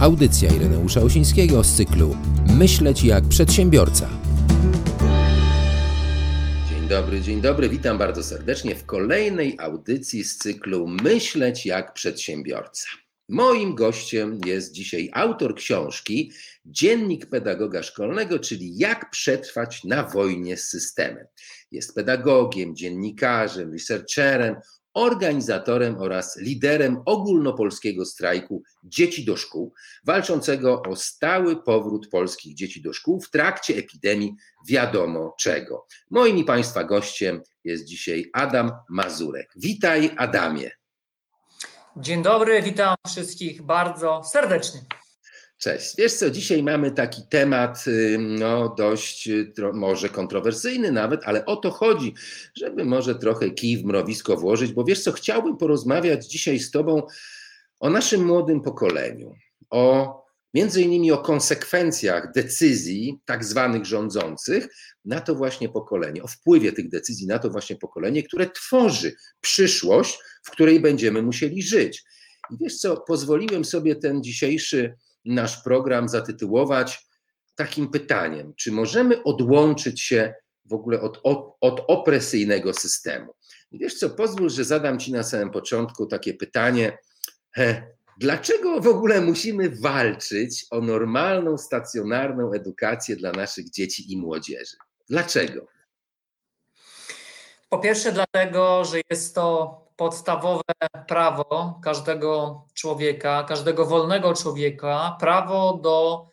Audycja 0.00 0.50
Ireneusza 0.54 1.00
Osińskiego 1.00 1.64
z 1.64 1.76
cyklu 1.76 2.16
Myśleć 2.58 3.04
jak 3.04 3.24
przedsiębiorca. 3.24 4.08
Dzień 6.68 6.88
dobry, 6.88 7.20
dzień 7.20 7.40
dobry. 7.40 7.68
Witam 7.68 7.98
bardzo 7.98 8.22
serdecznie 8.22 8.74
w 8.74 8.86
kolejnej 8.86 9.56
audycji 9.58 10.24
z 10.24 10.38
cyklu 10.38 10.86
Myśleć 10.88 11.66
jak 11.66 11.92
przedsiębiorca. 11.92 12.88
Moim 13.28 13.74
gościem 13.74 14.40
jest 14.46 14.72
dzisiaj 14.72 15.10
autor 15.12 15.54
książki 15.54 16.32
Dziennik 16.64 17.26
Pedagoga 17.26 17.82
Szkolnego, 17.82 18.38
czyli 18.38 18.78
Jak 18.78 19.10
przetrwać 19.10 19.84
na 19.84 20.02
wojnie 20.02 20.56
z 20.56 20.68
systemem. 20.68 21.26
Jest 21.70 21.94
pedagogiem, 21.94 22.76
dziennikarzem, 22.76 23.72
researcherem, 23.72 24.56
organizatorem 24.96 25.98
oraz 25.98 26.36
liderem 26.36 27.02
ogólnopolskiego 27.04 28.04
strajku 28.04 28.62
dzieci 28.84 29.24
do 29.24 29.36
szkół, 29.36 29.74
walczącego 30.04 30.82
o 30.82 30.96
stały 30.96 31.62
powrót 31.62 32.08
polskich 32.08 32.54
dzieci 32.54 32.82
do 32.82 32.92
szkół 32.92 33.20
w 33.20 33.30
trakcie 33.30 33.74
epidemii 33.76 34.34
wiadomo 34.68 35.34
czego. 35.38 35.86
Moim 36.10 36.38
i 36.38 36.44
Państwa 36.44 36.84
gościem 36.84 37.42
jest 37.64 37.84
dzisiaj 37.84 38.30
Adam 38.32 38.72
Mazurek. 38.88 39.52
Witaj, 39.56 40.10
Adamie. 40.16 40.70
Dzień 41.96 42.22
dobry, 42.22 42.62
witam 42.62 42.94
wszystkich 43.06 43.62
bardzo 43.62 44.22
serdecznie. 44.24 44.80
Cześć. 45.58 45.96
Wiesz 45.98 46.12
co, 46.12 46.30
dzisiaj 46.30 46.62
mamy 46.62 46.90
taki 46.90 47.22
temat, 47.30 47.84
no 48.18 48.74
dość 48.78 49.28
może 49.72 50.08
kontrowersyjny 50.08 50.92
nawet, 50.92 51.20
ale 51.24 51.44
o 51.44 51.56
to 51.56 51.70
chodzi, 51.70 52.14
żeby 52.56 52.84
może 52.84 53.14
trochę 53.14 53.50
kij 53.50 53.78
w 53.78 53.84
mrowisko 53.84 54.36
włożyć, 54.36 54.72
bo 54.72 54.84
wiesz 54.84 55.02
co, 55.02 55.12
chciałbym 55.12 55.56
porozmawiać 55.56 56.26
dzisiaj 56.26 56.58
z 56.58 56.70
tobą 56.70 57.02
o 57.80 57.90
naszym 57.90 58.24
młodym 58.24 58.60
pokoleniu, 58.60 59.34
o 59.70 60.26
między 60.54 60.82
innymi 60.82 61.12
o 61.12 61.18
konsekwencjach 61.18 62.32
decyzji 62.32 63.20
tak 63.24 63.44
zwanych 63.44 63.84
rządzących 63.84 64.68
na 65.04 65.20
to 65.20 65.34
właśnie 65.34 65.68
pokolenie, 65.68 66.22
o 66.22 66.26
wpływie 66.26 66.72
tych 66.72 66.88
decyzji 66.88 67.26
na 67.26 67.38
to 67.38 67.50
właśnie 67.50 67.76
pokolenie, 67.76 68.22
które 68.22 68.50
tworzy 68.50 69.14
przyszłość, 69.40 70.18
w 70.42 70.50
której 70.50 70.80
będziemy 70.80 71.22
musieli 71.22 71.62
żyć. 71.62 72.04
I 72.50 72.56
wiesz 72.60 72.76
co, 72.76 72.96
pozwoliłem 72.96 73.64
sobie 73.64 73.96
ten 73.96 74.22
dzisiejszy 74.22 74.94
nasz 75.26 75.62
program 75.62 76.08
zatytułować 76.08 77.06
takim 77.54 77.90
pytaniem: 77.90 78.54
czy 78.56 78.72
możemy 78.72 79.22
odłączyć 79.22 80.00
się 80.00 80.34
w 80.64 80.72
ogóle 80.72 81.00
od, 81.00 81.20
od, 81.60 81.84
opresyjnego 81.88 82.74
systemu? 82.74 83.34
I 83.70 83.78
wiesz 83.78 83.94
co, 83.94 84.10
pozwól, 84.10 84.50
że 84.50 84.64
zadam 84.64 84.98
Ci 84.98 85.12
na 85.12 85.22
samym 85.22 85.50
początku 85.50 86.06
takie 86.06 86.34
pytanie. 86.34 86.98
He, 87.52 87.82
dlaczego 88.20 88.80
w 88.80 88.86
ogóle 88.86 89.20
musimy 89.20 89.70
walczyć 89.70 90.66
o 90.70 90.80
normalną, 90.80 91.58
stacjonarną 91.58 92.52
edukację 92.52 93.16
dla 93.16 93.32
naszych 93.32 93.70
dzieci 93.70 94.12
i 94.12 94.16
młodzieży? 94.16 94.76
Dlaczego? 95.08 95.66
Po 97.68 97.78
pierwsze, 97.78 98.12
dlatego, 98.12 98.84
że 98.84 99.00
jest 99.10 99.34
to 99.34 99.76
podstawowe 99.96 100.62
prawo 101.08 101.80
każdego 101.84 102.65
człowieka, 102.76 103.44
każdego 103.48 103.86
wolnego 103.86 104.34
człowieka, 104.34 105.16
prawo 105.20 105.78
do 105.82 106.26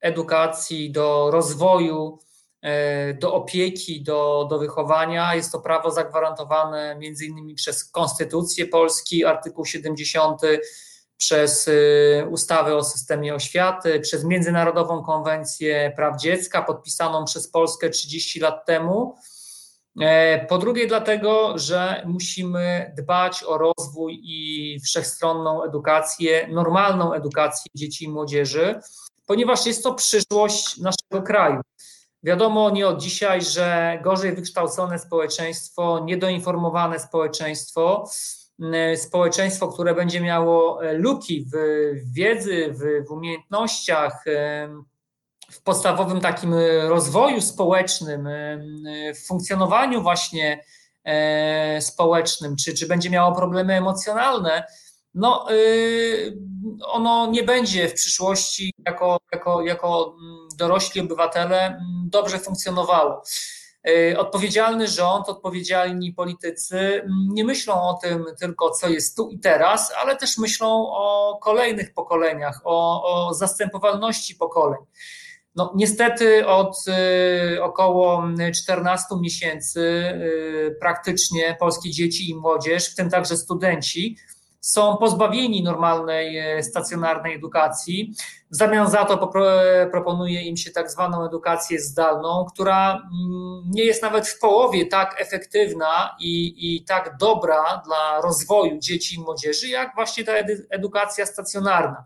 edukacji, 0.00 0.92
do 0.92 1.30
rozwoju, 1.30 2.18
e, 2.62 3.14
do 3.14 3.34
opieki, 3.34 4.02
do, 4.02 4.46
do 4.50 4.58
wychowania. 4.58 5.34
Jest 5.34 5.52
to 5.52 5.60
prawo 5.60 5.90
zagwarantowane 5.90 6.96
między 6.98 7.26
innymi 7.26 7.54
przez 7.54 7.84
Konstytucję 7.84 8.66
Polski, 8.66 9.24
artykuł 9.24 9.64
70, 9.64 10.40
przez 11.16 11.68
e, 11.68 12.26
ustawę 12.26 12.76
o 12.76 12.84
systemie 12.84 13.34
oświaty, 13.34 14.00
przez 14.00 14.24
Międzynarodową 14.24 15.02
Konwencję 15.02 15.92
Praw 15.96 16.20
Dziecka, 16.20 16.62
podpisaną 16.62 17.24
przez 17.24 17.48
Polskę 17.50 17.90
30 17.90 18.40
lat 18.40 18.66
temu 18.66 19.16
po 20.48 20.58
drugie, 20.58 20.86
dlatego, 20.86 21.58
że 21.58 22.02
musimy 22.06 22.94
dbać 22.96 23.44
o 23.44 23.58
rozwój 23.58 24.20
i 24.22 24.80
wszechstronną 24.80 25.64
edukację, 25.64 26.48
normalną 26.52 27.12
edukację 27.12 27.70
dzieci 27.74 28.04
i 28.04 28.08
młodzieży, 28.08 28.80
ponieważ 29.26 29.66
jest 29.66 29.82
to 29.82 29.94
przyszłość 29.94 30.76
naszego 30.76 31.26
kraju. 31.26 31.60
Wiadomo 32.22 32.70
nie 32.70 32.88
od 32.88 33.00
dzisiaj, 33.00 33.42
że 33.42 33.98
gorzej 34.04 34.34
wykształcone 34.34 34.98
społeczeństwo, 34.98 36.00
niedoinformowane 36.04 37.00
społeczeństwo, 37.00 38.10
społeczeństwo, 38.96 39.68
które 39.68 39.94
będzie 39.94 40.20
miało 40.20 40.80
luki 40.92 41.46
w 41.52 41.56
wiedzy, 42.12 42.72
w, 42.72 43.08
w 43.08 43.10
umiejętnościach, 43.10 44.24
w 45.50 45.62
podstawowym 45.62 46.20
takim 46.20 46.54
e, 46.54 46.88
rozwoju 46.88 47.40
społecznym, 47.40 48.26
e, 48.26 48.32
e, 48.32 49.14
w 49.14 49.26
funkcjonowaniu 49.26 50.02
właśnie 50.02 50.64
społecznym, 51.80 52.56
czy, 52.56 52.74
czy 52.74 52.86
będzie 52.86 53.10
miało 53.10 53.34
problemy 53.34 53.74
emocjonalne, 53.74 54.64
no, 55.14 55.46
ono 56.82 57.26
nie 57.26 57.42
będzie 57.42 57.88
w 57.88 57.94
przyszłości 57.94 58.74
jako, 58.86 59.18
jako, 59.32 59.62
jako 59.62 60.16
mm, 60.20 60.48
dorośli 60.56 61.00
obywatele 61.00 61.66
mm, 61.66 61.80
dobrze 62.04 62.38
funkcjonowało. 62.38 63.22
Odpowiedzialny 64.16 64.88
rząd, 64.88 65.28
odpowiedzialni 65.28 66.12
politycy 66.12 66.78
mm, 66.78 67.28
nie 67.28 67.44
myślą 67.44 67.74
o 67.74 67.98
tym 68.02 68.24
tylko, 68.40 68.70
co 68.70 68.88
jest 68.88 69.16
tu 69.16 69.30
i 69.30 69.38
teraz, 69.38 69.92
ale 70.02 70.16
też 70.16 70.38
myślą 70.38 70.86
o 70.90 71.38
kolejnych 71.42 71.94
pokoleniach, 71.94 72.60
o, 72.64 73.02
o 73.04 73.34
zastępowalności 73.34 74.34
pokoleń. 74.34 74.80
No, 75.58 75.72
niestety 75.74 76.46
od 76.46 76.76
y, 77.56 77.62
około 77.62 78.22
14 78.54 79.06
miesięcy 79.20 79.80
y, 79.80 80.76
praktycznie 80.80 81.56
polskie 81.60 81.90
dzieci 81.90 82.30
i 82.30 82.34
młodzież, 82.34 82.92
w 82.92 82.94
tym 82.94 83.10
także 83.10 83.36
studenci, 83.36 84.16
są 84.60 84.96
pozbawieni 84.96 85.62
normalnej 85.62 86.58
y, 86.58 86.62
stacjonarnej 86.62 87.34
edukacji. 87.34 88.14
W 88.50 88.56
zamian 88.56 88.90
za 88.90 89.04
to 89.04 89.30
proponuje 89.90 90.42
im 90.42 90.56
się 90.56 90.70
tak 90.70 90.90
zwaną 90.90 91.26
edukację 91.26 91.80
zdalną, 91.80 92.46
która 92.52 92.92
mm, 92.92 93.62
nie 93.70 93.84
jest 93.84 94.02
nawet 94.02 94.28
w 94.28 94.38
połowie 94.38 94.86
tak 94.86 95.20
efektywna 95.20 96.16
i, 96.20 96.54
i 96.76 96.84
tak 96.84 97.16
dobra 97.20 97.82
dla 97.86 98.20
rozwoju 98.20 98.78
dzieci 98.78 99.16
i 99.16 99.20
młodzieży, 99.20 99.68
jak 99.68 99.94
właśnie 99.94 100.24
ta 100.24 100.32
edukacja 100.70 101.26
stacjonarna. 101.26 102.04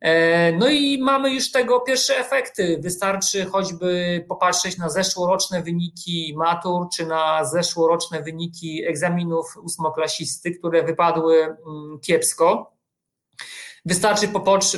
E, 0.00 0.52
no 0.52 0.68
i 0.68 0.98
mamy 0.98 1.34
już 1.34 1.50
tego 1.50 1.80
pierwsze 1.80 2.18
efekty. 2.18 2.78
Wystarczy 2.82 3.44
choćby 3.44 4.24
popatrzeć 4.28 4.78
na 4.78 4.88
zeszłoroczne 4.88 5.62
wyniki 5.62 6.34
matur, 6.36 6.86
czy 6.96 7.06
na 7.06 7.44
zeszłoroczne 7.44 8.22
wyniki 8.22 8.86
egzaminów 8.86 9.56
ósmoklasisty, 9.62 10.50
które 10.50 10.82
wypadły 10.82 11.42
mm, 11.42 11.98
kiepsko. 12.00 12.76
Wystarczy 13.84 14.28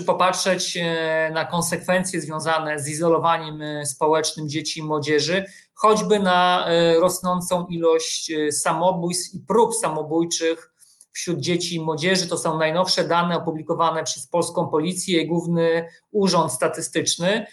popatrzeć 0.07 0.77
e, 0.77 1.31
na 1.35 1.45
konsekwencje 1.45 2.21
związane 2.21 2.79
z 2.79 2.89
izolowaniem 2.89 3.63
e, 3.63 3.87
społecznym 3.87 4.49
dzieci 4.49 4.81
i 4.81 4.83
młodzieży, 4.83 5.45
choćby 5.75 6.19
na 6.19 6.69
rosnącą 7.01 7.67
ilość 7.67 8.33
samobójstw 8.51 9.35
i 9.35 9.41
prób 9.41 9.75
samobójczych 9.75 10.73
wśród 11.19 11.41
dzieci 11.41 11.75
i 11.75 11.81
młodzieży. 11.81 12.29
To 12.29 12.39
są 12.39 12.59
najnowsze 12.59 13.09
dane 13.09 13.37
opublikowane 13.37 14.05
przez 14.05 14.27
polską 14.27 14.69
policję 14.69 15.23
i 15.23 15.27
Główny 15.27 15.89
Urząd 16.11 16.53
Statystyczny. 16.53 17.47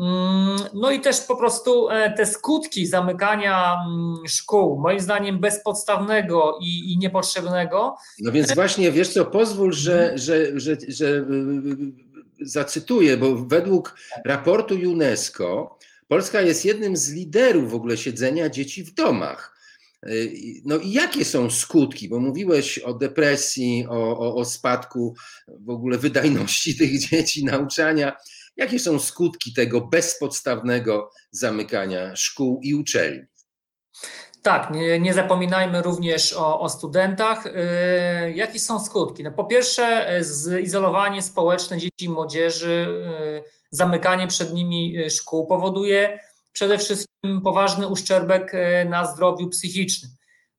Mm, 0.00 0.58
no 0.74 0.90
i 0.90 1.00
też 1.00 1.20
po 1.20 1.36
prostu 1.36 1.88
e, 1.88 2.12
te 2.12 2.26
skutki 2.26 2.86
zamykania 2.86 3.76
mm, 3.86 4.28
szkół, 4.28 4.80
moim 4.80 5.00
zdaniem 5.00 5.40
bezpodstawnego 5.40 6.58
i, 6.62 6.92
i 6.92 6.98
niepotrzebnego. 6.98 7.96
No 8.20 8.32
więc 8.32 8.54
właśnie, 8.54 8.92
wiesz 8.92 9.08
co, 9.08 9.24
pozwól, 9.24 9.72
że, 9.72 10.12
że, 10.18 10.60
że, 10.60 10.76
że 10.88 11.06
y, 11.06 11.20
y, 12.42 12.46
zacytuję, 12.46 13.16
bo 13.16 13.36
według 13.36 13.96
raportu 14.24 14.74
UNESCO 14.74 15.78
Polska 16.08 16.40
jest 16.40 16.64
jednym 16.64 16.96
z 16.96 17.12
liderów 17.12 17.70
w 17.70 17.74
ogóle 17.74 17.96
siedzenia 17.96 18.48
dzieci 18.48 18.84
w 18.84 18.94
domach. 18.94 19.57
No 20.64 20.76
i 20.76 20.92
jakie 20.92 21.24
są 21.24 21.50
skutki? 21.50 22.08
Bo 22.08 22.20
mówiłeś 22.20 22.78
o 22.78 22.94
depresji, 22.94 23.86
o, 23.88 24.18
o, 24.18 24.34
o 24.34 24.44
spadku 24.44 25.14
w 25.48 25.70
ogóle 25.70 25.98
wydajności 25.98 26.76
tych 26.78 27.08
dzieci, 27.08 27.44
nauczania. 27.44 28.16
Jakie 28.56 28.78
są 28.78 28.98
skutki 28.98 29.52
tego 29.52 29.80
bezpodstawnego 29.80 31.10
zamykania 31.30 32.16
szkół 32.16 32.60
i 32.62 32.74
uczelni? 32.74 33.22
Tak, 34.42 34.70
nie, 34.70 35.00
nie 35.00 35.14
zapominajmy 35.14 35.82
również 35.82 36.32
o, 36.32 36.60
o 36.60 36.68
studentach. 36.68 37.44
Yy, 37.44 38.32
jakie 38.32 38.58
są 38.58 38.84
skutki? 38.84 39.22
No, 39.22 39.32
po 39.32 39.44
pierwsze, 39.44 40.20
izolowanie 40.62 41.22
społeczne 41.22 41.78
dzieci 41.78 42.04
i 42.04 42.08
młodzieży, 42.08 42.86
zamykanie 43.70 44.26
przed 44.26 44.54
nimi 44.54 45.10
szkół 45.10 45.46
powoduje 45.46 46.18
przede 46.52 46.78
wszystkim 46.78 47.40
poważny 47.44 47.88
uszczerbek 47.88 48.54
e, 48.54 48.84
na 48.84 49.06
zdrowiu 49.06 49.48
psychicznym. 49.48 50.10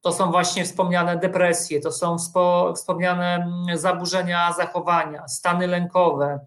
to 0.02 0.12
są 0.12 0.32
właśnie 0.32 0.66
wspomniane 0.66 1.18
depresje, 1.18 1.82
to 1.82 1.92
są 1.92 2.18
wspomniane 2.76 3.36
mm, 3.36 3.78
zaburzenia 3.78 4.54
zachowania, 4.54 5.28
stany 5.28 5.68
lękowe, 5.68 6.40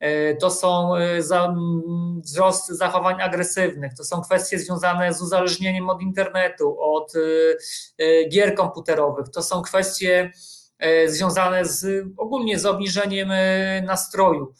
e, 0.00 0.34
to 0.34 0.50
są 0.50 0.96
e, 0.96 1.20
mm, 1.44 2.20
wzrost 2.24 2.68
zachowań 2.68 3.22
agresywnych, 3.22 3.94
to 3.94 4.04
są 4.04 4.20
kwestie 4.20 4.58
związane 4.58 5.14
z 5.14 5.22
uzależnieniem 5.22 5.90
od 5.90 6.02
internetu, 6.02 6.80
od 6.80 7.12
gier 8.28 8.54
komputerowych, 8.54 9.28
to 9.28 9.42
są 9.42 9.62
kwestie 9.62 10.30
związane 11.06 11.64
z 11.64 12.06
ogólnie 12.16 12.58
z 12.58 12.66
obniżeniem 12.66 13.28
nastroju 13.84 14.54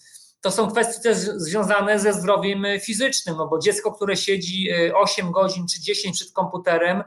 to 0.47 0.51
są 0.51 0.71
kwestie 0.71 1.03
też 1.03 1.17
związane 1.19 1.99
ze 1.99 2.13
zdrowiem 2.13 2.65
fizycznym, 2.81 3.37
no 3.37 3.49
bo 3.49 3.59
dziecko, 3.59 3.93
które 3.93 4.17
siedzi 4.17 4.69
8 4.95 5.27
e, 5.27 5.31
godzin 5.31 5.67
czy 5.69 5.81
10 5.81 6.17
przed 6.17 6.33
komputerem, 6.33 7.03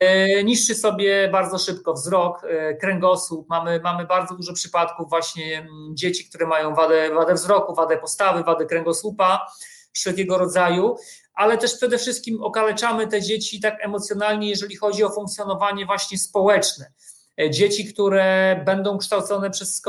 e, 0.00 0.44
niszczy 0.44 0.74
sobie 0.74 1.28
bardzo 1.28 1.58
szybko 1.58 1.92
wzrok, 1.92 2.44
e, 2.44 2.74
kręgosłup. 2.74 3.48
Mamy, 3.48 3.80
mamy 3.80 4.06
bardzo 4.06 4.34
dużo 4.34 4.52
przypadków 4.52 5.08
właśnie 5.08 5.68
dzieci, 5.94 6.28
które 6.28 6.46
mają 6.46 6.74
wadę, 6.74 7.14
wadę 7.14 7.34
wzroku, 7.34 7.74
wadę 7.74 7.98
postawy, 7.98 8.44
wadę 8.44 8.66
kręgosłupa 8.66 9.46
wszelkiego 9.92 10.38
rodzaju, 10.38 10.96
ale 11.34 11.58
też 11.58 11.76
przede 11.76 11.98
wszystkim 11.98 12.42
okaleczamy 12.42 13.06
te 13.06 13.22
dzieci 13.22 13.60
tak 13.60 13.84
emocjonalnie, 13.84 14.48
jeżeli 14.48 14.76
chodzi 14.76 15.04
o 15.04 15.10
funkcjonowanie 15.10 15.86
właśnie 15.86 16.18
społeczne. 16.18 16.92
E, 17.40 17.50
dzieci, 17.50 17.92
które 17.92 18.60
będą 18.66 18.98
kształcone 18.98 19.50
przez 19.50 19.82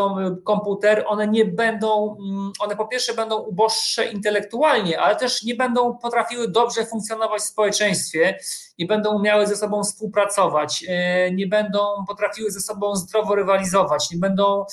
komputer, 0.43 1.03
one 1.07 1.27
nie 1.27 1.45
będą, 1.45 2.17
mm, 2.19 2.51
one 2.59 2.75
po 2.75 2.87
pierwsze 2.87 3.13
będą 3.13 3.37
uboższe 3.37 4.05
intelektualnie, 4.05 4.99
ale 4.99 5.15
też 5.15 5.43
nie 5.43 5.55
będą 5.55 5.97
potrafiły 5.97 6.47
dobrze 6.47 6.85
funkcjonować 6.85 7.41
w 7.41 7.45
społeczeństwie, 7.45 8.37
nie 8.79 8.85
będą 8.85 9.15
umiały 9.15 9.47
ze 9.47 9.55
sobą 9.55 9.83
współpracować, 9.83 10.85
e, 10.87 11.31
nie 11.31 11.47
będą 11.47 11.79
potrafiły 12.07 12.51
ze 12.51 12.59
sobą 12.59 12.95
zdrowo 12.95 13.35
rywalizować, 13.35 14.11
nie 14.11 14.17
będą 14.17 14.65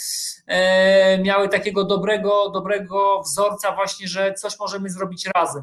e, 0.46 1.18
miały 1.18 1.48
takiego 1.48 1.84
dobrego, 1.84 2.50
dobrego 2.50 3.20
wzorca 3.20 3.72
właśnie, 3.72 4.08
że 4.08 4.34
coś 4.34 4.58
możemy 4.58 4.90
zrobić 4.90 5.28
razem. 5.34 5.62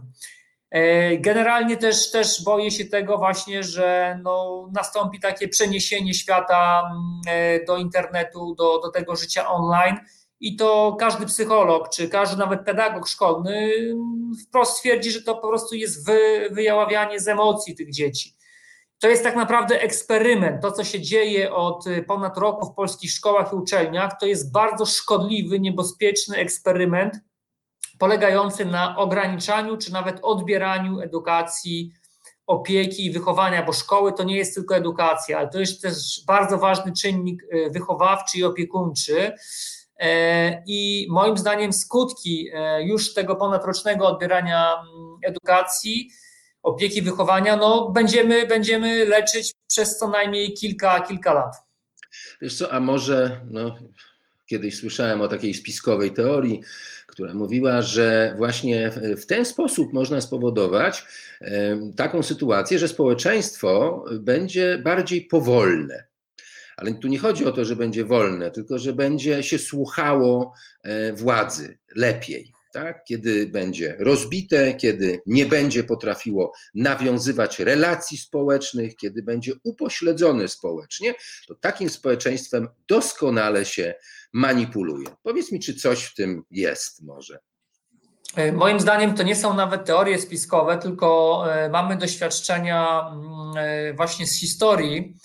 E, 0.73 1.17
generalnie 1.17 1.77
też, 1.77 2.11
też 2.11 2.43
boję 2.43 2.71
się 2.71 2.85
tego 2.85 3.17
właśnie, 3.17 3.63
że 3.63 4.19
no, 4.23 4.67
nastąpi 4.71 5.19
takie 5.19 5.47
przeniesienie 5.47 6.13
świata 6.13 6.81
mm, 6.91 7.21
e, 7.27 7.65
do 7.65 7.77
internetu, 7.77 8.55
do, 8.55 8.79
do 8.79 8.91
tego 8.91 9.15
życia 9.15 9.49
online 9.49 9.97
i 10.39 10.55
to 10.55 10.95
każdy 10.99 11.25
psycholog, 11.25 11.89
czy 11.89 12.09
każdy 12.09 12.37
nawet 12.37 12.65
pedagog 12.65 13.07
szkolny 13.07 13.71
mm, 13.77 14.31
wprost 14.47 14.79
twierdzi, 14.79 15.11
że 15.11 15.21
to 15.21 15.35
po 15.35 15.47
prostu 15.47 15.75
jest 15.75 16.05
wy, 16.05 16.49
wyjaławianie 16.51 17.19
z 17.19 17.27
emocji 17.27 17.75
tych 17.75 17.91
dzieci. 17.91 18.35
To 18.99 19.07
jest 19.07 19.23
tak 19.23 19.35
naprawdę 19.35 19.81
eksperyment. 19.81 20.61
To, 20.61 20.71
co 20.71 20.83
się 20.83 21.01
dzieje 21.01 21.53
od 21.53 21.85
ponad 22.07 22.37
roku 22.37 22.65
w 22.65 22.75
polskich 22.75 23.11
szkołach 23.11 23.53
i 23.53 23.55
uczelniach, 23.55 24.19
to 24.19 24.25
jest 24.25 24.51
bardzo 24.51 24.85
szkodliwy, 24.85 25.59
niebezpieczny 25.59 26.37
eksperyment, 26.37 27.13
polegający 28.03 28.65
na 28.65 28.97
ograniczaniu 28.97 29.77
czy 29.77 29.93
nawet 29.93 30.19
odbieraniu 30.21 30.99
edukacji, 30.99 31.93
opieki 32.47 33.05
i 33.05 33.11
wychowania, 33.11 33.63
bo 33.63 33.73
szkoły 33.73 34.13
to 34.13 34.23
nie 34.23 34.37
jest 34.37 34.55
tylko 34.55 34.75
edukacja, 34.75 35.37
ale 35.37 35.47
to 35.47 35.59
jest 35.59 35.81
też 35.81 35.95
bardzo 36.27 36.57
ważny 36.57 36.91
czynnik 36.93 37.43
y, 37.43 37.69
wychowawczy 37.69 38.37
i 38.37 38.43
opiekuńczy. 38.43 39.31
E, 39.99 40.63
I 40.67 41.07
moim 41.09 41.37
zdaniem 41.37 41.73
skutki 41.73 42.49
e, 42.53 42.83
już 42.83 43.13
tego 43.13 43.35
ponadrocznego 43.35 44.07
odbierania 44.07 44.73
mm, 44.73 45.17
edukacji, 45.21 46.09
opieki, 46.63 47.01
wychowania, 47.01 47.55
no 47.55 47.89
będziemy, 47.89 48.47
będziemy 48.47 49.05
leczyć 49.05 49.53
przez 49.67 49.97
co 49.97 50.07
najmniej 50.07 50.53
kilka, 50.53 51.01
kilka 51.01 51.33
lat. 51.33 51.55
Wiesz 52.41 52.57
co, 52.57 52.71
a 52.71 52.79
może 52.79 53.41
no, 53.51 53.75
kiedyś 54.45 54.77
słyszałem 54.77 55.21
o 55.21 55.27
takiej 55.27 55.53
spiskowej 55.53 56.11
teorii, 56.11 56.61
która 57.13 57.33
mówiła, 57.33 57.81
że 57.81 58.33
właśnie 58.37 58.91
w 59.17 59.25
ten 59.25 59.45
sposób 59.45 59.93
można 59.93 60.21
spowodować 60.21 61.05
taką 61.95 62.23
sytuację, 62.23 62.79
że 62.79 62.87
społeczeństwo 62.87 64.05
będzie 64.19 64.81
bardziej 64.83 65.21
powolne. 65.21 66.03
Ale 66.77 66.93
tu 66.93 67.07
nie 67.07 67.19
chodzi 67.19 67.45
o 67.45 67.51
to, 67.51 67.65
że 67.65 67.75
będzie 67.75 68.05
wolne, 68.05 68.51
tylko 68.51 68.79
że 68.79 68.93
będzie 68.93 69.43
się 69.43 69.59
słuchało 69.59 70.53
e, 70.83 71.13
władzy 71.13 71.77
lepiej. 71.95 72.52
Tak? 72.73 73.03
Kiedy 73.03 73.47
będzie 73.47 73.95
rozbite, 73.99 74.73
kiedy 74.73 75.21
nie 75.25 75.45
będzie 75.45 75.83
potrafiło 75.83 76.53
nawiązywać 76.75 77.59
relacji 77.59 78.17
społecznych, 78.17 78.95
kiedy 78.95 79.23
będzie 79.23 79.53
upośledzone 79.63 80.47
społecznie, 80.47 81.13
to 81.47 81.55
takim 81.55 81.89
społeczeństwem 81.89 82.67
doskonale 82.87 83.65
się 83.65 83.93
manipuluje. 84.33 85.07
Powiedz 85.23 85.51
mi, 85.51 85.59
czy 85.59 85.75
coś 85.75 86.03
w 86.03 86.15
tym 86.15 86.43
jest 86.51 87.03
może? 87.03 87.39
E, 88.35 88.51
moim 88.51 88.79
zdaniem 88.79 89.15
to 89.15 89.23
nie 89.23 89.35
są 89.35 89.53
nawet 89.53 89.85
teorie 89.85 90.19
spiskowe, 90.19 90.77
tylko 90.77 91.43
e, 91.53 91.69
mamy 91.69 91.97
doświadczenia 91.97 93.11
mm, 93.11 93.57
e, 93.57 93.93
właśnie 93.93 94.27
z 94.27 94.39
historii 94.39 95.17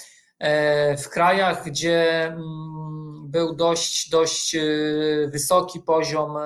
w 1.05 1.09
krajach, 1.09 1.65
gdzie 1.65 2.27
mm, 2.27 3.31
był 3.31 3.57
dość, 3.57 4.11
dość 4.11 4.57
wysoki 5.33 5.81
poziom 5.81 6.37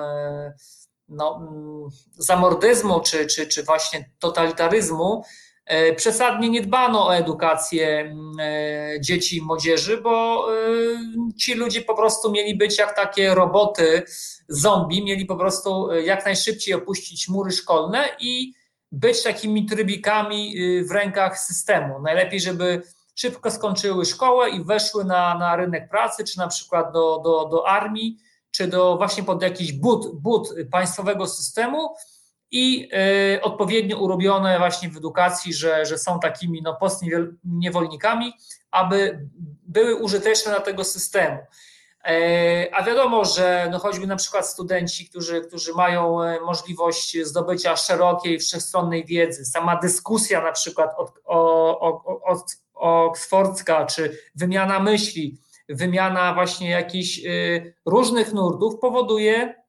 no, 1.09 1.49
mm, 1.51 1.89
zamordyzmu 2.13 2.99
czy, 2.99 3.25
czy, 3.25 3.47
czy 3.47 3.63
właśnie 3.63 4.09
totalitaryzmu, 4.19 5.23
E, 5.65 5.93
przesadnie 5.93 6.49
nie 6.49 6.61
dbano 6.61 7.07
o 7.07 7.15
edukację 7.15 7.99
mm, 7.99 8.31
e, 8.39 9.01
dzieci 9.01 9.37
i 9.37 9.41
młodzieży, 9.41 9.97
bo 9.97 10.45
e, 10.53 11.35
ci 11.37 11.53
ludzie 11.53 11.81
po 11.81 11.95
prostu 11.95 12.31
mieli 12.31 12.57
być 12.57 12.77
jak 12.77 12.95
takie 12.95 13.35
roboty 13.35 14.03
zombie, 14.47 15.03
mieli 15.03 15.25
po 15.25 15.35
prostu 15.35 15.93
jak 15.93 16.25
najszybciej 16.25 16.73
opuścić 16.73 17.29
mury 17.29 17.51
szkolne 17.51 18.09
i 18.19 18.53
być 18.91 19.23
takimi 19.23 19.65
trybikami 19.65 20.55
w 20.89 20.91
rękach 20.91 21.39
systemu. 21.39 22.01
Najlepiej, 22.01 22.39
żeby 22.39 22.81
szybko 23.15 23.51
skończyły 23.51 24.05
szkołę 24.05 24.49
i 24.49 24.63
weszły 24.63 25.05
na, 25.05 25.37
na 25.37 25.55
rynek 25.55 25.89
pracy, 25.89 26.23
czy 26.23 26.37
na 26.37 26.47
przykład 26.47 26.93
do, 26.93 27.21
do, 27.23 27.45
do 27.45 27.67
armii, 27.67 28.17
czy 28.55 28.67
do 28.67 28.97
właśnie 28.97 29.23
pod 29.23 29.41
jakiś 29.41 29.73
but, 29.73 30.15
but 30.15 30.49
państwowego 30.71 31.27
systemu, 31.27 31.89
i 32.53 32.89
y, 33.35 33.41
odpowiednio 33.41 33.97
urobione 33.97 34.57
właśnie 34.57 34.89
w 34.89 34.97
edukacji, 34.97 35.53
że, 35.53 35.85
że 35.85 35.97
są 35.97 36.19
takimi 36.19 36.61
no, 36.61 36.75
postniewolnikami, 36.75 38.33
aby 38.71 39.27
były 39.63 39.95
użyteczne 39.95 40.51
dla 40.51 40.61
tego 40.61 40.83
systemu. 40.83 41.37
E, 42.05 42.75
a 42.75 42.83
wiadomo, 42.83 43.25
że 43.25 43.67
no 43.71 43.79
choćby 43.79 44.07
na 44.07 44.15
przykład 44.15 44.47
studenci, 44.47 45.09
którzy, 45.09 45.41
którzy 45.41 45.73
mają 45.73 46.23
e, 46.23 46.39
możliwość 46.39 47.17
zdobycia 47.23 47.75
szerokiej, 47.75 48.39
wszechstronnej 48.39 49.05
wiedzy, 49.05 49.45
sama 49.45 49.75
dyskusja 49.75 50.41
na 50.41 50.51
przykład 50.51 50.89
od, 50.97 51.11
o, 51.25 51.79
o, 51.79 52.21
od 52.23 52.43
oksfordzka, 52.73 53.85
czy 53.85 54.17
wymiana 54.35 54.79
myśli, 54.79 55.37
wymiana 55.69 56.33
właśnie 56.33 56.69
jakichś 56.69 57.19
y, 57.25 57.75
różnych 57.85 58.33
nurtów 58.33 58.79
powoduje, 58.79 59.63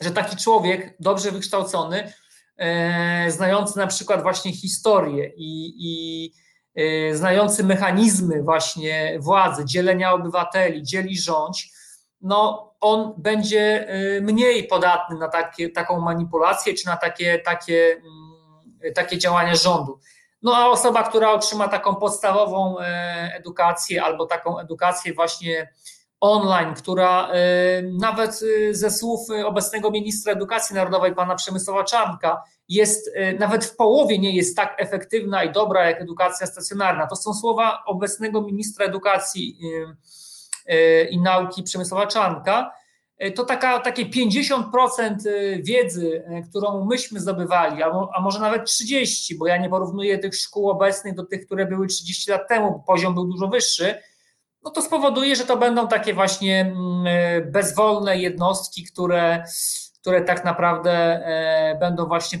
że 0.00 0.10
taki 0.10 0.36
człowiek 0.36 0.96
dobrze 1.00 1.30
wykształcony, 1.30 2.12
e, 2.56 3.30
znający 3.30 3.78
na 3.78 3.86
przykład 3.86 4.22
właśnie 4.22 4.52
historię 4.52 5.32
i, 5.36 5.74
i 5.78 6.32
e, 6.74 7.14
znający 7.14 7.64
mechanizmy 7.64 8.42
właśnie 8.42 9.18
władzy, 9.20 9.64
dzielenia 9.64 10.12
obywateli, 10.12 10.82
dzieli 10.82 11.18
rządź, 11.18 11.72
no 12.20 12.72
on 12.80 13.14
będzie 13.18 13.88
e, 13.88 14.20
mniej 14.20 14.66
podatny 14.66 15.18
na 15.18 15.28
takie, 15.28 15.70
taką 15.70 16.00
manipulację 16.00 16.74
czy 16.74 16.86
na 16.86 16.96
takie, 16.96 17.38
takie, 17.38 17.96
mm, 17.96 18.94
takie 18.94 19.18
działania 19.18 19.54
rządu. 19.54 19.98
No 20.42 20.56
a 20.56 20.68
osoba, 20.68 21.02
która 21.02 21.32
otrzyma 21.32 21.68
taką 21.68 21.94
podstawową 21.94 22.76
edukację 23.34 24.04
albo 24.04 24.26
taką 24.26 24.58
edukację 24.58 25.14
właśnie 25.14 25.68
online, 26.22 26.74
która 26.74 27.30
y, 27.34 27.92
nawet 28.00 28.42
y, 28.42 28.74
ze 28.74 28.90
słów 28.90 29.20
obecnego 29.44 29.90
ministra 29.90 30.32
edukacji 30.32 30.76
narodowej, 30.76 31.14
pana 31.14 31.34
Przemysława 31.34 31.84
Czarnka, 31.84 32.42
jest 32.68 33.10
nawet 33.38 33.64
w 33.64 33.76
połowie 33.76 34.18
nie 34.18 34.36
jest 34.36 34.56
tak 34.56 34.74
efektywna 34.78 35.44
i 35.44 35.52
dobra 35.52 35.88
jak 35.88 36.00
edukacja 36.00 36.46
stacjonarna. 36.46 37.06
To 37.06 37.16
są 37.16 37.34
słowa 37.34 37.82
obecnego 37.86 38.42
ministra 38.42 38.86
edukacji 38.86 39.58
i 41.10 41.20
nauki 41.20 41.62
Przemysława 41.62 42.06
Czarnka. 42.06 42.72
To 43.34 43.44
taka, 43.44 43.80
takie 43.80 44.06
50% 44.06 45.16
wiedzy, 45.62 46.24
którą 46.50 46.84
myśmy 46.84 47.20
zdobywali, 47.20 47.82
a 48.14 48.20
może 48.20 48.40
nawet 48.40 48.64
30, 48.64 49.34
bo 49.34 49.46
ja 49.46 49.56
nie 49.56 49.68
porównuję 49.68 50.18
tych 50.18 50.34
szkół 50.34 50.70
obecnych 50.70 51.14
do 51.14 51.24
tych, 51.24 51.46
które 51.46 51.66
były 51.66 51.86
30 51.86 52.30
lat 52.30 52.48
temu, 52.48 52.82
poziom 52.86 53.14
był 53.14 53.24
dużo 53.24 53.48
wyższy 53.48 53.94
no 54.64 54.70
to 54.70 54.82
spowoduje, 54.82 55.36
że 55.36 55.44
to 55.44 55.56
będą 55.56 55.88
takie 55.88 56.14
właśnie 56.14 56.60
mm, 56.60 57.52
bezwolne 57.52 58.18
jednostki, 58.18 58.84
które, 58.84 59.44
które 60.00 60.22
tak 60.22 60.44
naprawdę 60.44 61.24
będą 61.80 62.06
właśnie 62.06 62.38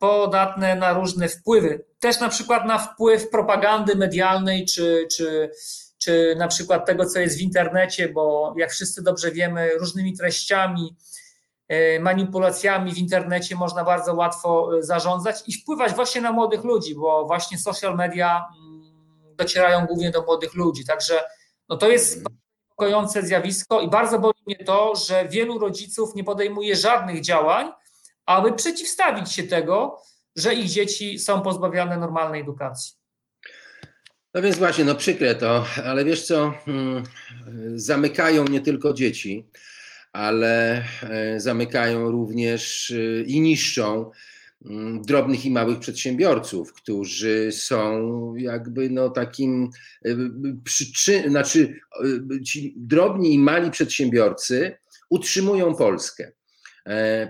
podatne 0.00 0.76
na 0.76 0.92
różne 0.92 1.28
wpływy. 1.28 1.84
Też 1.98 2.20
na 2.20 2.28
przykład 2.28 2.66
na 2.66 2.78
wpływ 2.78 3.30
propagandy 3.30 3.96
medialnej, 3.96 4.66
czy, 4.66 5.06
czy, 5.16 5.50
czy 6.04 6.34
na 6.38 6.48
przykład 6.48 6.86
tego, 6.86 7.06
co 7.06 7.18
jest 7.18 7.38
w 7.38 7.40
internecie, 7.40 8.08
bo 8.08 8.54
jak 8.56 8.70
wszyscy 8.70 9.02
dobrze 9.02 9.30
wiemy, 9.30 9.70
różnymi 9.78 10.16
treściami, 10.16 10.96
E, 11.72 12.00
manipulacjami 12.00 12.92
w 12.92 12.98
internecie 12.98 13.56
można 13.56 13.84
bardzo 13.84 14.14
łatwo 14.14 14.78
e, 14.78 14.82
zarządzać 14.82 15.42
i 15.46 15.52
wpływać 15.52 15.92
właśnie 15.92 16.20
na 16.20 16.32
młodych 16.32 16.64
ludzi, 16.64 16.94
bo 16.94 17.26
właśnie 17.26 17.58
social 17.58 17.96
media 17.96 18.44
mm, 18.58 19.36
docierają 19.36 19.86
głównie 19.86 20.10
do 20.10 20.22
młodych 20.22 20.54
ludzi. 20.54 20.84
Także 20.84 21.24
no 21.68 21.76
to 21.76 21.88
jest 21.88 22.16
mhm. 22.16 22.36
niepokojące 22.64 23.22
zjawisko 23.22 23.80
i 23.80 23.88
bardzo 23.88 24.18
boli 24.18 24.38
mnie 24.46 24.56
to, 24.56 24.96
że 24.96 25.28
wielu 25.28 25.58
rodziców 25.58 26.14
nie 26.14 26.24
podejmuje 26.24 26.76
żadnych 26.76 27.20
działań, 27.20 27.72
aby 28.26 28.52
przeciwstawić 28.52 29.32
się 29.32 29.42
tego, 29.42 30.02
że 30.36 30.54
ich 30.54 30.68
dzieci 30.68 31.18
są 31.18 31.40
pozbawiane 31.40 31.96
normalnej 31.96 32.40
edukacji. 32.40 33.01
No 34.34 34.42
więc 34.42 34.58
właśnie, 34.58 34.84
no 34.84 34.94
przykre 34.94 35.34
to, 35.34 35.66
ale 35.84 36.04
wiesz 36.04 36.26
co, 36.26 36.54
hmm, 36.64 37.02
zamykają 37.74 38.44
nie 38.44 38.60
tylko 38.60 38.92
dzieci, 38.92 39.46
ale 40.12 40.84
e, 41.02 41.40
zamykają 41.40 42.10
również 42.10 42.90
e, 42.90 43.22
i 43.22 43.40
niszczą 43.40 44.10
mm, 44.64 45.02
drobnych 45.02 45.44
i 45.44 45.50
małych 45.50 45.78
przedsiębiorców, 45.78 46.72
którzy 46.72 47.52
są 47.52 48.34
jakby 48.36 48.90
no 48.90 49.10
takim 49.10 49.70
e, 50.04 50.16
przyczyn, 50.64 51.30
znaczy 51.30 51.80
ci 52.46 52.74
drobni 52.76 53.34
i 53.34 53.38
mali 53.38 53.70
przedsiębiorcy 53.70 54.78
utrzymują 55.10 55.74
Polskę. 55.74 56.32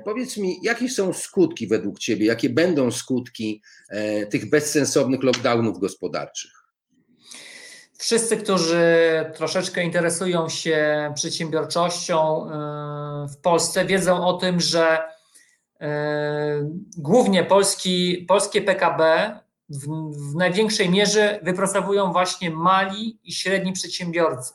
Powiedz 0.05 0.37
mi, 0.37 0.57
jakie 0.63 0.89
są 0.89 1.13
skutki 1.13 1.67
według 1.67 1.99
Ciebie, 1.99 2.27
jakie 2.27 2.51
będą 2.51 2.91
skutki 2.91 3.63
tych 4.31 4.51
bezsensownych 4.51 5.23
lockdownów 5.23 5.79
gospodarczych? 5.79 6.62
Wszyscy, 8.03 8.37
którzy 8.37 8.85
troszeczkę 9.35 9.85
interesują 9.85 10.49
się 10.49 11.11
przedsiębiorczością 11.15 12.47
yy, 12.47 13.29
w 13.29 13.37
Polsce, 13.37 13.85
wiedzą 13.85 14.27
o 14.27 14.33
tym, 14.33 14.61
że 14.61 14.99
yy, 15.81 15.89
głównie 16.97 17.45
polski, 17.45 18.25
polskie 18.29 18.63
PKB 18.63 19.31
w, 19.69 19.87
w 20.31 20.35
największej 20.35 20.91
mierze 20.91 21.41
wypracowują 21.43 22.13
właśnie 22.13 22.51
mali 22.51 23.19
i 23.25 23.33
średni 23.33 23.73
przedsiębiorcy. 23.73 24.55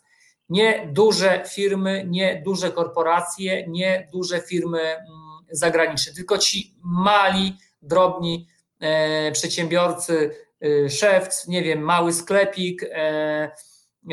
Nie 0.49 0.89
duże 0.93 1.43
firmy, 1.47 2.05
nie 2.07 2.41
duże 2.45 2.71
korporacje, 2.71 3.67
nie 3.67 4.09
duże 4.13 4.41
firmy 4.41 4.81
mm, 4.81 5.05
zagraniczne, 5.51 6.13
tylko 6.13 6.37
ci 6.37 6.75
mali, 6.83 7.57
drobni 7.81 8.47
yy, 8.79 8.87
przedsiębiorcy, 9.31 10.46
szewc, 10.89 11.47
nie 11.47 11.63
wiem, 11.63 11.79
mały 11.79 12.13
sklepik, 12.13 12.83
e, 12.91 13.51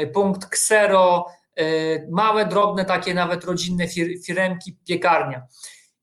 punkt 0.06 0.46
ksero, 0.46 1.26
e, 1.56 1.64
małe, 2.10 2.46
drobne, 2.46 2.84
takie 2.84 3.14
nawet 3.14 3.44
rodzinne 3.44 3.84
firemki, 4.26 4.78
piekarnia. 4.88 5.46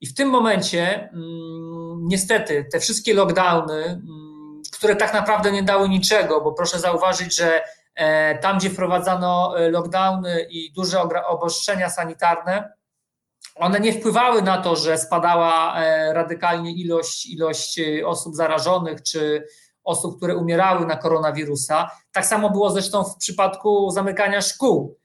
I 0.01 0.07
w 0.07 0.15
tym 0.15 0.29
momencie 0.29 1.09
mm, 1.13 2.07
niestety 2.07 2.65
te 2.71 2.79
wszystkie 2.79 3.13
lockdowny, 3.13 3.83
mm, 3.83 4.61
które 4.73 4.95
tak 4.95 5.13
naprawdę 5.13 5.51
nie 5.51 5.63
dały 5.63 5.89
niczego, 5.89 6.41
bo 6.41 6.51
proszę 6.51 6.79
zauważyć, 6.79 7.35
że 7.35 7.61
e, 7.95 8.37
tam, 8.37 8.57
gdzie 8.57 8.69
wprowadzano 8.69 9.53
lockdowny 9.69 10.47
i 10.49 10.71
duże 10.73 11.01
obostrzenia 11.27 11.89
sanitarne, 11.89 12.73
one 13.55 13.79
nie 13.79 13.93
wpływały 13.93 14.41
na 14.41 14.61
to, 14.61 14.75
że 14.75 14.97
spadała 14.97 15.75
radykalnie 16.13 16.71
ilość, 16.71 17.25
ilość 17.25 17.79
osób 18.05 18.35
zarażonych 18.35 19.03
czy, 19.03 19.47
osób, 19.83 20.17
które 20.17 20.35
umierały 20.35 20.85
na 20.85 20.95
koronawirusa. 20.95 21.91
Tak 22.11 22.25
samo 22.25 22.49
było 22.49 22.69
zresztą 22.69 23.03
w 23.03 23.17
przypadku 23.17 23.89
zamykania 23.89 24.41
szkół. 24.41 24.97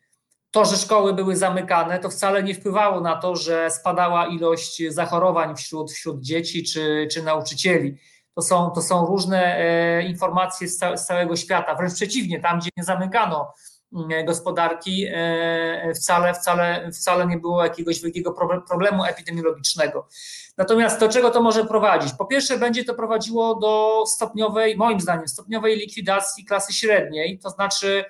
To, 0.50 0.64
że 0.64 0.76
szkoły 0.76 1.14
były 1.14 1.36
zamykane, 1.36 1.98
to 1.98 2.10
wcale 2.10 2.42
nie 2.42 2.54
wpływało 2.54 3.00
na 3.00 3.16
to, 3.16 3.36
że 3.36 3.70
spadała 3.70 4.26
ilość 4.26 4.82
zachorowań 4.88 5.56
wśród, 5.56 5.92
wśród 5.92 6.20
dzieci 6.20 6.64
czy, 6.64 7.08
czy 7.12 7.22
nauczycieli. 7.22 7.96
To 8.34 8.42
są, 8.42 8.70
to 8.70 8.82
są 8.82 9.06
różne 9.06 9.58
e, 9.58 10.02
informacje 10.02 10.68
z, 10.68 10.78
z 10.78 11.06
całego 11.06 11.36
świata. 11.36 11.74
Wręcz 11.74 11.94
przeciwnie, 11.94 12.40
tam, 12.40 12.58
gdzie 12.58 12.70
nie 12.76 12.84
zamykano 12.84 13.52
mm, 13.92 14.26
gospodarki, 14.26 15.06
e, 15.14 15.92
wcale, 15.94 16.34
wcale, 16.34 16.90
wcale 16.92 17.26
nie 17.26 17.38
było 17.38 17.64
jakiegoś 17.64 18.02
wielkiego 18.02 18.32
problemu 18.68 19.04
epidemiologicznego. 19.04 20.08
Natomiast 20.56 21.00
do 21.00 21.08
czego 21.08 21.30
to 21.30 21.42
może 21.42 21.64
prowadzić? 21.64 22.12
Po 22.12 22.26
pierwsze, 22.26 22.58
będzie 22.58 22.84
to 22.84 22.94
prowadziło 22.94 23.54
do 23.54 24.04
stopniowej, 24.06 24.76
moim 24.76 25.00
zdaniem, 25.00 25.28
stopniowej 25.28 25.76
likwidacji 25.76 26.44
klasy 26.44 26.72
średniej, 26.72 27.38
to 27.38 27.50
znaczy 27.50 28.04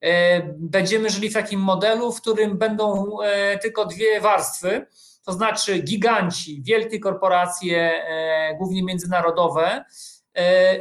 e, 0.00 0.42
będziemy 0.58 1.10
żyli 1.10 1.30
w 1.30 1.34
takim 1.34 1.60
modelu, 1.60 2.12
w 2.12 2.20
którym 2.20 2.58
będą 2.58 3.16
e, 3.22 3.58
tylko 3.58 3.86
dwie 3.86 4.20
warstwy, 4.20 4.86
to 5.24 5.32
znaczy 5.32 5.78
giganci, 5.78 6.62
wielkie 6.62 7.00
korporacje, 7.00 7.78
e, 7.78 8.54
głównie 8.58 8.84
międzynarodowe, 8.84 9.84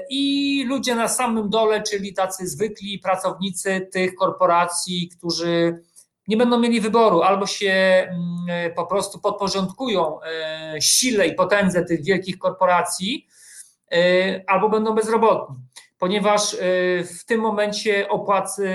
i 0.10 0.64
ludzie 0.68 0.96
na 0.96 1.08
samym 1.08 1.50
dole, 1.50 1.84
czyli 1.84 2.14
tacy 2.14 2.48
zwykli 2.48 3.00
pracownicy 3.00 3.88
tych 3.92 4.16
korporacji, 4.16 5.10
którzy 5.18 5.84
nie 6.28 6.38
będą 6.38 6.60
mieli 6.60 6.82
wyboru, 6.82 7.22
albo 7.22 7.46
się 7.46 7.72
mm, 7.72 8.74
po 8.76 8.86
prostu 8.86 9.20
podporządkują 9.20 10.22
e, 10.22 10.76
sile 10.82 11.28
i 11.28 11.36
potędze 11.36 11.86
tych 11.86 12.04
wielkich 12.04 12.38
korporacji, 12.38 13.28
e, 13.92 14.44
albo 14.48 14.70
będą 14.70 14.96
bezrobotni, 14.96 15.56
ponieważ 15.98 16.54
e, 16.54 16.58
w 17.04 17.26
tym 17.26 17.42
momencie 17.42 18.10
opłacy 18.10 18.70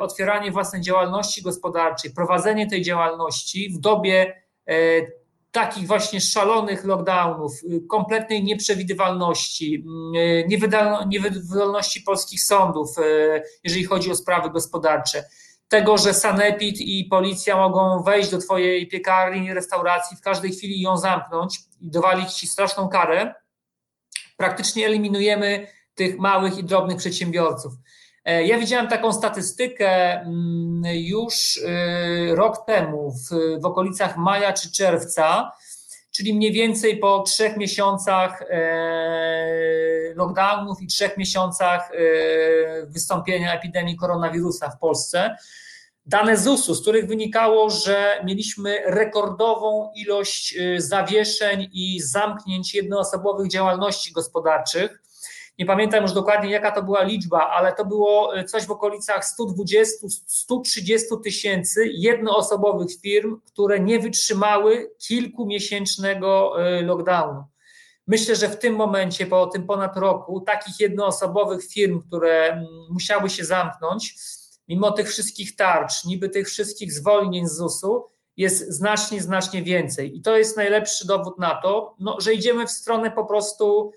otwieranie 0.00 0.50
własnej 0.50 0.82
działalności 0.82 1.42
gospodarczej, 1.42 2.10
prowadzenie 2.10 2.70
tej 2.70 2.82
działalności 2.82 3.70
w 3.70 3.78
dobie 3.78 4.42
takich 5.52 5.86
właśnie 5.86 6.20
szalonych 6.20 6.84
lockdownów, 6.84 7.52
kompletnej 7.88 8.44
nieprzewidywalności, 8.44 9.84
niewydolności 11.06 12.00
polskich 12.00 12.42
sądów, 12.42 12.88
jeżeli 13.64 13.84
chodzi 13.84 14.10
o 14.10 14.14
sprawy 14.14 14.50
gospodarcze, 14.50 15.24
tego, 15.72 15.98
że 15.98 16.14
sanepid 16.14 16.80
i 16.80 17.04
policja 17.04 17.56
mogą 17.56 18.02
wejść 18.02 18.30
do 18.30 18.38
twojej 18.38 18.88
piekarni, 18.88 19.54
restauracji 19.54 20.16
w 20.16 20.20
każdej 20.20 20.52
chwili 20.52 20.80
ją 20.80 20.96
zamknąć 20.96 21.58
i 21.80 21.90
dowalić 21.90 22.32
ci 22.32 22.46
straszną 22.46 22.88
karę, 22.88 23.34
praktycznie 24.36 24.86
eliminujemy 24.86 25.66
tych 25.94 26.18
małych 26.18 26.58
i 26.58 26.64
drobnych 26.64 26.96
przedsiębiorców. 26.96 27.72
E, 28.24 28.46
ja 28.46 28.58
widziałem 28.58 28.88
taką 28.88 29.12
statystykę 29.12 30.20
mm, 30.20 30.82
już 30.94 31.56
y, 31.56 32.34
rok 32.34 32.66
temu, 32.66 33.12
w, 33.12 33.60
w 33.60 33.64
okolicach 33.64 34.16
maja 34.16 34.52
czy 34.52 34.72
czerwca, 34.72 35.52
czyli 36.10 36.34
mniej 36.34 36.52
więcej 36.52 36.96
po 36.96 37.22
trzech 37.22 37.56
miesiącach 37.56 38.42
e, 38.42 40.14
lockdownów 40.14 40.82
i 40.82 40.86
trzech 40.86 41.16
miesiącach 41.16 41.90
e, 41.90 41.96
wystąpienia 42.86 43.54
epidemii 43.54 43.96
koronawirusa 43.96 44.70
w 44.70 44.78
Polsce, 44.78 45.36
dane 46.06 46.36
ZUS-u, 46.36 46.74
z 46.74 46.82
których 46.82 47.06
wynikało, 47.06 47.70
że 47.70 48.20
mieliśmy 48.24 48.82
rekordową 48.86 49.92
ilość 49.94 50.56
y, 50.56 50.80
zawieszeń 50.80 51.68
i 51.72 52.00
zamknięć 52.00 52.74
jednoosobowych 52.74 53.50
działalności 53.50 54.12
gospodarczych. 54.12 55.02
Nie 55.58 55.66
pamiętam 55.66 56.02
już 56.02 56.12
dokładnie, 56.12 56.50
jaka 56.50 56.70
to 56.70 56.82
była 56.82 57.02
liczba, 57.02 57.50
ale 57.50 57.72
to 57.72 57.84
było 57.84 58.38
y, 58.38 58.44
coś 58.44 58.66
w 58.66 58.70
okolicach 58.70 59.24
120-130 59.24 61.22
tysięcy 61.24 61.86
jednoosobowych 61.86 63.00
firm, 63.00 63.40
które 63.46 63.80
nie 63.80 63.98
wytrzymały 63.98 64.90
kilkumiesięcznego 65.08 66.54
y, 66.78 66.82
lockdownu. 66.82 67.44
Myślę, 68.06 68.36
że 68.36 68.48
w 68.48 68.58
tym 68.58 68.74
momencie, 68.74 69.26
po 69.26 69.46
tym 69.46 69.66
ponad 69.66 69.96
roku, 69.96 70.40
takich 70.40 70.80
jednoosobowych 70.80 71.64
firm, 71.64 72.02
które 72.08 72.52
mm, 72.52 72.66
musiały 72.90 73.30
się 73.30 73.44
zamknąć, 73.44 74.14
mimo 74.72 74.92
tych 74.92 75.08
wszystkich 75.08 75.56
tarcz, 75.56 76.04
niby 76.04 76.28
tych 76.28 76.48
wszystkich 76.48 76.92
zwolnień 76.92 77.48
z 77.48 77.56
ZUS-u, 77.56 78.08
jest 78.36 78.72
znacznie, 78.72 79.22
znacznie 79.22 79.62
więcej. 79.62 80.16
I 80.16 80.22
to 80.22 80.36
jest 80.38 80.56
najlepszy 80.56 81.06
dowód 81.06 81.38
na 81.38 81.54
to, 81.54 81.96
no, 82.00 82.20
że 82.20 82.34
idziemy 82.34 82.66
w 82.66 82.70
stronę 82.70 83.10
po 83.10 83.24
prostu 83.24 83.92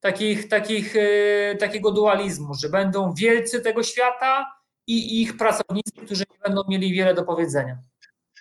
takich, 0.00 0.48
takich, 0.48 0.94
yy, 0.94 1.56
takiego 1.58 1.92
dualizmu, 1.92 2.54
że 2.54 2.68
będą 2.68 3.14
wielcy 3.14 3.60
tego 3.60 3.82
świata 3.82 4.46
i 4.86 5.22
ich 5.22 5.36
pracownicy, 5.36 5.92
którzy 6.04 6.24
nie 6.30 6.38
będą 6.44 6.62
mieli 6.68 6.92
wiele 6.92 7.14
do 7.14 7.24
powiedzenia. 7.24 7.78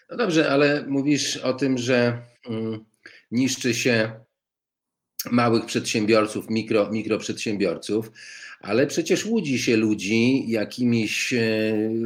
No 0.10 0.18
dobrze, 0.18 0.52
ale 0.52 0.86
mówisz 0.88 1.38
o 1.38 1.54
tym, 1.54 1.78
że 1.78 2.22
mm, 2.50 2.86
niszczy 3.32 3.74
się 3.74 4.12
małych 5.32 5.66
przedsiębiorców, 5.66 6.50
mikro, 6.50 6.90
mikroprzedsiębiorców, 6.92 8.12
ale 8.62 8.88
przecież 8.88 9.26
łudzi 9.26 9.60
się 9.60 9.78
ludzi 9.78 10.52
jakimiś 10.52 11.34
e, 11.34 11.40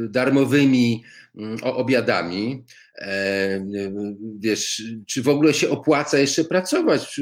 darmowymi 0.08 1.04
mm, 1.36 1.58
obiadami. 1.62 2.64
E, 2.98 3.66
wiesz, 4.38 4.82
czy 5.06 5.22
w 5.22 5.28
ogóle 5.28 5.54
się 5.54 5.70
opłaca 5.70 6.18
jeszcze 6.18 6.44
pracować, 6.44 7.20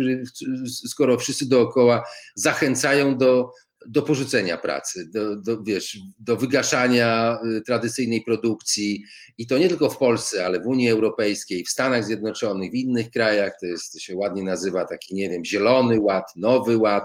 skoro 0.86 1.18
wszyscy 1.18 1.48
dookoła 1.48 2.04
zachęcają 2.34 3.18
do, 3.18 3.50
do 3.86 4.02
porzucenia 4.02 4.56
pracy, 4.56 5.10
do, 5.10 5.36
do, 5.36 5.62
wiesz, 5.62 5.98
do 6.18 6.36
wygaszania 6.36 7.38
tradycyjnej 7.66 8.22
produkcji. 8.22 9.04
I 9.38 9.46
to 9.46 9.58
nie 9.58 9.68
tylko 9.68 9.90
w 9.90 9.98
Polsce, 9.98 10.46
ale 10.46 10.60
w 10.60 10.66
Unii 10.66 10.90
Europejskiej, 10.90 11.64
w 11.64 11.70
Stanach 11.70 12.04
Zjednoczonych, 12.04 12.70
w 12.70 12.74
innych 12.74 13.10
krajach, 13.10 13.52
to, 13.60 13.66
jest, 13.66 13.92
to 13.92 13.98
się 13.98 14.16
ładnie 14.16 14.42
nazywa 14.42 14.84
taki, 14.84 15.14
nie 15.14 15.30
wiem, 15.30 15.44
zielony 15.44 16.00
ład, 16.00 16.24
nowy 16.36 16.76
ład, 16.76 17.04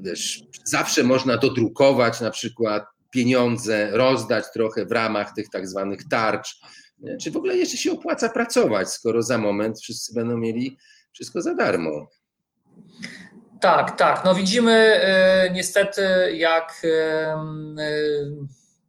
wiesz, 0.00 0.42
zawsze 0.64 1.02
można 1.02 1.36
dodrukować 1.36 2.20
na 2.20 2.30
przykład 2.30 2.84
pieniądze, 3.10 3.90
rozdać 3.92 4.44
trochę 4.54 4.86
w 4.86 4.92
ramach 4.92 5.32
tych 5.34 5.48
tak 5.48 5.68
zwanych 5.68 6.08
tarcz, 6.10 6.60
czy 7.20 7.30
w 7.30 7.36
ogóle 7.36 7.56
jeszcze 7.56 7.76
się 7.76 7.92
opłaca 7.92 8.28
pracować, 8.28 8.88
skoro 8.88 9.22
za 9.22 9.38
moment 9.38 9.80
wszyscy 9.80 10.14
będą 10.14 10.36
mieli 10.36 10.76
wszystko 11.12 11.42
za 11.42 11.54
darmo. 11.54 12.08
Tak, 13.60 13.96
tak. 13.96 14.24
No 14.24 14.34
widzimy 14.34 14.72
e, 14.72 15.50
niestety, 15.52 16.02
jak 16.36 16.82
e, 16.84 16.88
e, 16.88 17.36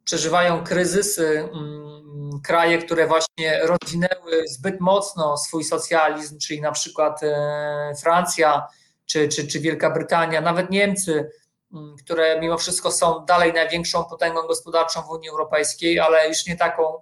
przeżywają 0.04 0.64
kryzysy 0.64 1.48
mm, 1.54 2.40
kraje, 2.44 2.78
które 2.78 3.06
właśnie 3.06 3.60
rozwinęły 3.66 4.48
zbyt 4.48 4.80
mocno 4.80 5.36
swój 5.36 5.64
socjalizm, 5.64 6.38
czyli 6.38 6.60
na 6.60 6.72
przykład 6.72 7.20
Francja 8.02 8.66
czy, 9.12 9.28
czy, 9.28 9.46
czy 9.46 9.60
Wielka 9.60 9.90
Brytania, 9.90 10.40
nawet 10.40 10.70
Niemcy, 10.70 11.30
mm, 11.72 11.96
które 11.96 12.40
mimo 12.40 12.58
wszystko 12.58 12.90
są 12.90 13.24
dalej 13.24 13.52
największą 13.52 14.04
potęgą 14.04 14.42
gospodarczą 14.46 15.02
w 15.02 15.10
Unii 15.10 15.28
Europejskiej, 15.28 16.00
ale 16.00 16.28
już 16.28 16.46
nie 16.46 16.56
taką 16.56 17.00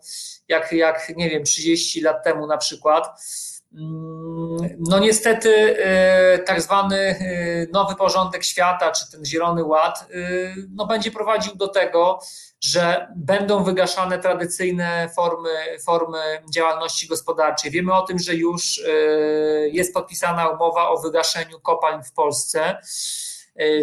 jak, 0.49 0.73
jak 0.73 1.13
nie 1.17 1.31
wiem, 1.31 1.45
30 1.45 2.01
lat 2.01 2.25
temu 2.25 2.47
na 2.47 2.57
przykład. 2.57 3.09
Mm, 3.75 4.77
no 4.79 4.99
niestety 4.99 5.77
e, 5.85 6.39
tak 6.39 6.63
zwany 6.63 6.97
e, 6.97 7.17
nowy 7.73 7.95
porządek 7.95 8.45
świata, 8.45 8.93
czy 8.93 9.11
ten 9.11 9.25
zielony 9.25 9.65
ład, 9.65 10.07
e, 10.11 10.15
no 10.75 10.87
będzie 10.87 11.11
prowadził 11.11 11.55
do 11.55 11.69
tego, 11.69 12.21
że 12.61 13.09
będą 13.17 13.65
wygaszane 13.65 14.19
tradycyjne 14.19 15.09
formy, 15.17 15.51
formy 15.85 16.43
działalności 16.55 17.07
gospodarczej. 17.07 17.71
Wiemy 17.71 17.95
o 17.95 18.03
tym, 18.03 18.19
że 18.19 18.35
już 18.35 18.81
jest 19.73 19.95
podpisana 19.95 20.49
umowa 20.49 20.89
o 20.89 20.99
wygaszeniu 20.99 21.61
kopalń 21.61 22.03
w 22.03 22.13
Polsce. 22.13 22.79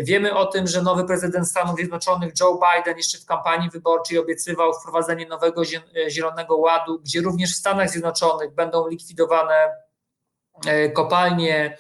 Wiemy 0.02 0.36
o 0.36 0.46
tym, 0.46 0.68
że 0.68 0.82
nowy 0.82 1.06
prezydent 1.06 1.48
Stanów 1.48 1.76
Zjednoczonych 1.76 2.34
Joe 2.40 2.60
Biden 2.60 2.98
jeszcze 2.98 3.18
w 3.18 3.26
kampanii 3.26 3.70
wyborczej 3.70 4.18
obiecywał 4.18 4.74
wprowadzenie 4.74 5.26
nowego 5.26 5.62
Zielonego 6.10 6.58
Ładu, 6.58 7.00
gdzie 7.00 7.22
również 7.22 7.54
w 7.54 7.58
Stanach 7.58 7.90
Zjednoczonych 7.90 8.56
będą 8.56 8.88
likwidowane 8.88 9.56
kopalnie, 10.94 11.78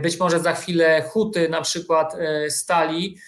być 0.00 0.18
może 0.18 0.40
za 0.40 0.52
chwilę 0.52 1.02
huty, 1.02 1.48
na 1.48 1.60
przykład 1.60 2.16
stali. 2.48 3.18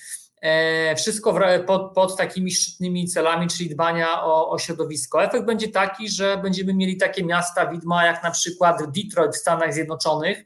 Wszystko 0.97 1.41
pod, 1.67 1.95
pod 1.95 2.17
takimi 2.17 2.51
szczytnymi 2.53 3.09
celami, 3.09 3.49
czyli 3.49 3.71
dbania 3.71 4.25
o, 4.25 4.51
o 4.51 4.59
środowisko. 4.59 5.25
Efekt 5.25 5.45
będzie 5.45 5.69
taki, 5.69 6.09
że 6.09 6.39
będziemy 6.43 6.75
mieli 6.75 6.97
takie 6.97 7.25
miasta 7.25 7.67
widma 7.67 8.07
jak 8.07 8.23
na 8.23 8.31
przykład 8.31 8.83
Detroit 8.93 9.35
w 9.35 9.39
Stanach 9.39 9.75
Zjednoczonych, 9.75 10.45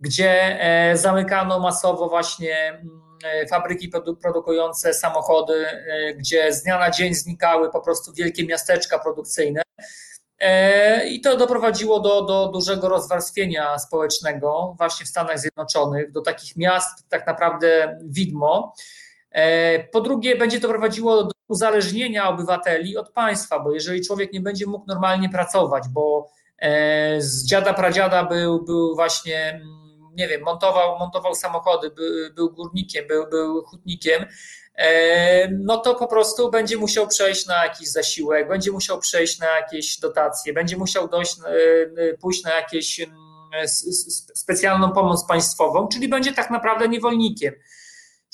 gdzie 0.00 0.60
e, 0.60 0.96
zamykano 0.96 1.60
masowo 1.60 2.08
właśnie 2.08 2.68
mm, 2.68 3.18
e, 3.24 3.46
fabryki 3.46 3.90
produkujące 4.22 4.94
samochody, 4.94 5.66
e, 5.66 6.14
gdzie 6.14 6.52
z 6.52 6.62
dnia 6.62 6.78
na 6.78 6.90
dzień 6.90 7.14
znikały 7.14 7.70
po 7.70 7.80
prostu 7.80 8.12
wielkie 8.12 8.46
miasteczka 8.46 8.98
produkcyjne. 8.98 9.62
I 11.08 11.20
to 11.20 11.36
doprowadziło 11.36 12.00
do, 12.00 12.22
do 12.22 12.48
dużego 12.48 12.88
rozwarstwienia 12.88 13.78
społecznego 13.78 14.74
właśnie 14.78 15.06
w 15.06 15.08
Stanach 15.08 15.38
Zjednoczonych, 15.38 16.12
do 16.12 16.20
takich 16.20 16.56
miast 16.56 17.08
tak 17.08 17.26
naprawdę 17.26 17.98
widmo. 18.04 18.74
Po 19.92 20.00
drugie, 20.00 20.36
będzie 20.36 20.60
to 20.60 20.68
prowadziło 20.68 21.24
do 21.24 21.30
uzależnienia 21.48 22.28
obywateli 22.28 22.96
od 22.96 23.12
państwa, 23.12 23.60
bo 23.60 23.72
jeżeli 23.72 24.06
człowiek 24.06 24.32
nie 24.32 24.40
będzie 24.40 24.66
mógł 24.66 24.86
normalnie 24.86 25.28
pracować, 25.28 25.84
bo 25.88 26.30
z 27.18 27.44
dziada 27.44 27.74
pradziada 27.74 28.24
był, 28.24 28.64
był 28.64 28.94
właśnie 28.94 29.48
mm, 29.48 29.88
nie 30.18 30.28
wiem, 30.28 30.42
montował, 30.42 30.98
montował 30.98 31.34
samochody, 31.34 31.90
był, 31.90 32.34
był 32.34 32.50
górnikiem, 32.50 33.06
był, 33.06 33.26
był 33.30 33.62
hutnikiem, 33.62 34.26
e, 34.74 35.48
no 35.48 35.78
to 35.78 35.94
po 35.94 36.06
prostu 36.06 36.50
będzie 36.50 36.76
musiał 36.76 37.06
przejść 37.06 37.46
na 37.46 37.64
jakiś 37.64 37.88
zasiłek, 37.88 38.48
będzie 38.48 38.72
musiał 38.72 38.98
przejść 38.98 39.38
na 39.38 39.46
jakieś 39.46 40.00
dotacje, 40.00 40.52
będzie 40.52 40.76
musiał 40.76 41.08
dojść, 41.08 41.36
e, 41.38 42.16
pójść 42.16 42.44
na 42.44 42.54
jakieś 42.54 43.00
mm, 43.00 43.16
specjalną 44.34 44.92
pomoc 44.92 45.26
państwową, 45.26 45.88
czyli 45.88 46.08
będzie 46.08 46.32
tak 46.32 46.50
naprawdę 46.50 46.88
niewolnikiem. 46.88 47.54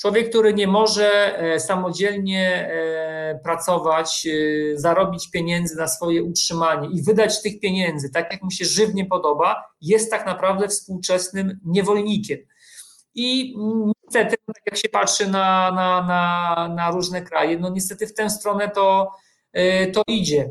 Człowiek, 0.01 0.29
który 0.29 0.53
nie 0.53 0.67
może 0.67 1.39
e, 1.39 1.59
samodzielnie 1.59 2.69
e, 2.71 3.39
pracować, 3.43 4.27
e, 4.27 4.77
zarobić 4.77 5.31
pieniędzy 5.31 5.75
na 5.75 5.87
swoje 5.87 6.23
utrzymanie 6.23 6.89
i 6.93 7.03
wydać 7.03 7.41
tych 7.41 7.59
pieniędzy 7.59 8.09
tak, 8.09 8.31
jak 8.31 8.43
mu 8.43 8.51
się 8.51 8.65
żywnie 8.65 9.05
podoba, 9.05 9.63
jest 9.81 10.11
tak 10.11 10.25
naprawdę 10.25 10.67
współczesnym 10.67 11.59
niewolnikiem. 11.65 12.39
I 13.15 13.55
niestety, 14.03 14.35
tak 14.47 14.63
jak 14.65 14.77
się 14.77 14.89
patrzy 14.89 15.27
na, 15.27 15.71
na, 15.71 16.03
na, 16.03 16.75
na 16.75 16.91
różne 16.91 17.21
kraje, 17.21 17.59
no 17.59 17.69
niestety 17.69 18.07
w 18.07 18.13
tę 18.13 18.29
stronę 18.29 18.69
to, 18.69 19.11
to 19.93 20.01
idzie. 20.07 20.49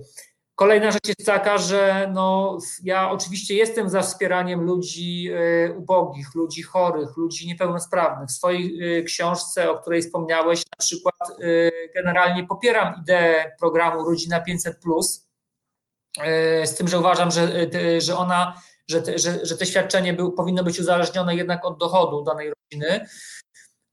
Kolejna 0.54 0.90
rzecz 0.90 1.08
jest 1.08 1.26
taka, 1.26 1.58
że 1.58 2.10
no, 2.12 2.58
ja 2.82 3.10
oczywiście 3.10 3.54
jestem 3.54 3.90
za 3.90 4.02
wspieraniem 4.02 4.60
ludzi 4.60 5.30
e, 5.32 5.72
ubogich, 5.72 6.34
ludzi 6.34 6.62
chorych, 6.62 7.16
ludzi 7.16 7.46
niepełnosprawnych. 7.46 8.28
W 8.28 8.32
swojej 8.32 8.98
e, 8.98 9.02
książce, 9.02 9.70
o 9.70 9.78
której 9.78 10.02
wspomniałeś, 10.02 10.58
na 10.58 10.76
przykład 10.78 11.14
e, 11.30 11.70
generalnie 11.94 12.46
popieram 12.46 12.94
ideę 13.02 13.52
programu 13.58 14.04
Rodzina 14.04 14.40
500, 14.40 14.76
z 16.64 16.74
tym, 16.74 16.88
że 16.88 16.98
uważam, 16.98 17.30
że, 17.30 17.48
że 17.98 18.16
ona, 18.16 18.60
że 18.88 19.18
że, 19.18 19.46
że 19.46 19.56
te 19.56 19.66
świadczenie 19.66 20.12
był, 20.12 20.32
powinno 20.32 20.64
być 20.64 20.80
uzależnione 20.80 21.36
jednak 21.36 21.64
od 21.64 21.78
dochodu 21.78 22.24
danej 22.24 22.50
rodziny 22.50 23.06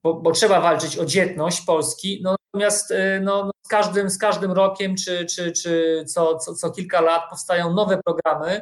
bo, 0.04 0.14
bo, 0.14 0.32
trzeba 0.32 0.62
walczyć 0.62 0.98
o 0.98 1.06
dzietność 1.06 1.62
Polski. 1.62 2.22
No, 2.24 2.36
natomiast 2.54 2.92
y, 2.92 3.22
no, 3.24 3.46
no, 3.46 3.52
z, 3.66 3.68
każdym, 3.68 4.10
z 4.10 4.18
każdym 4.18 4.52
rokiem 4.52 4.96
czy, 4.96 5.26
czy, 5.26 5.52
czy 5.52 6.04
co, 6.08 6.36
co, 6.36 6.56
co 6.56 6.72
kilka 6.72 7.02
lat 7.02 7.30
powstają 7.30 7.74
nowe 7.74 8.02
programy, 8.06 8.62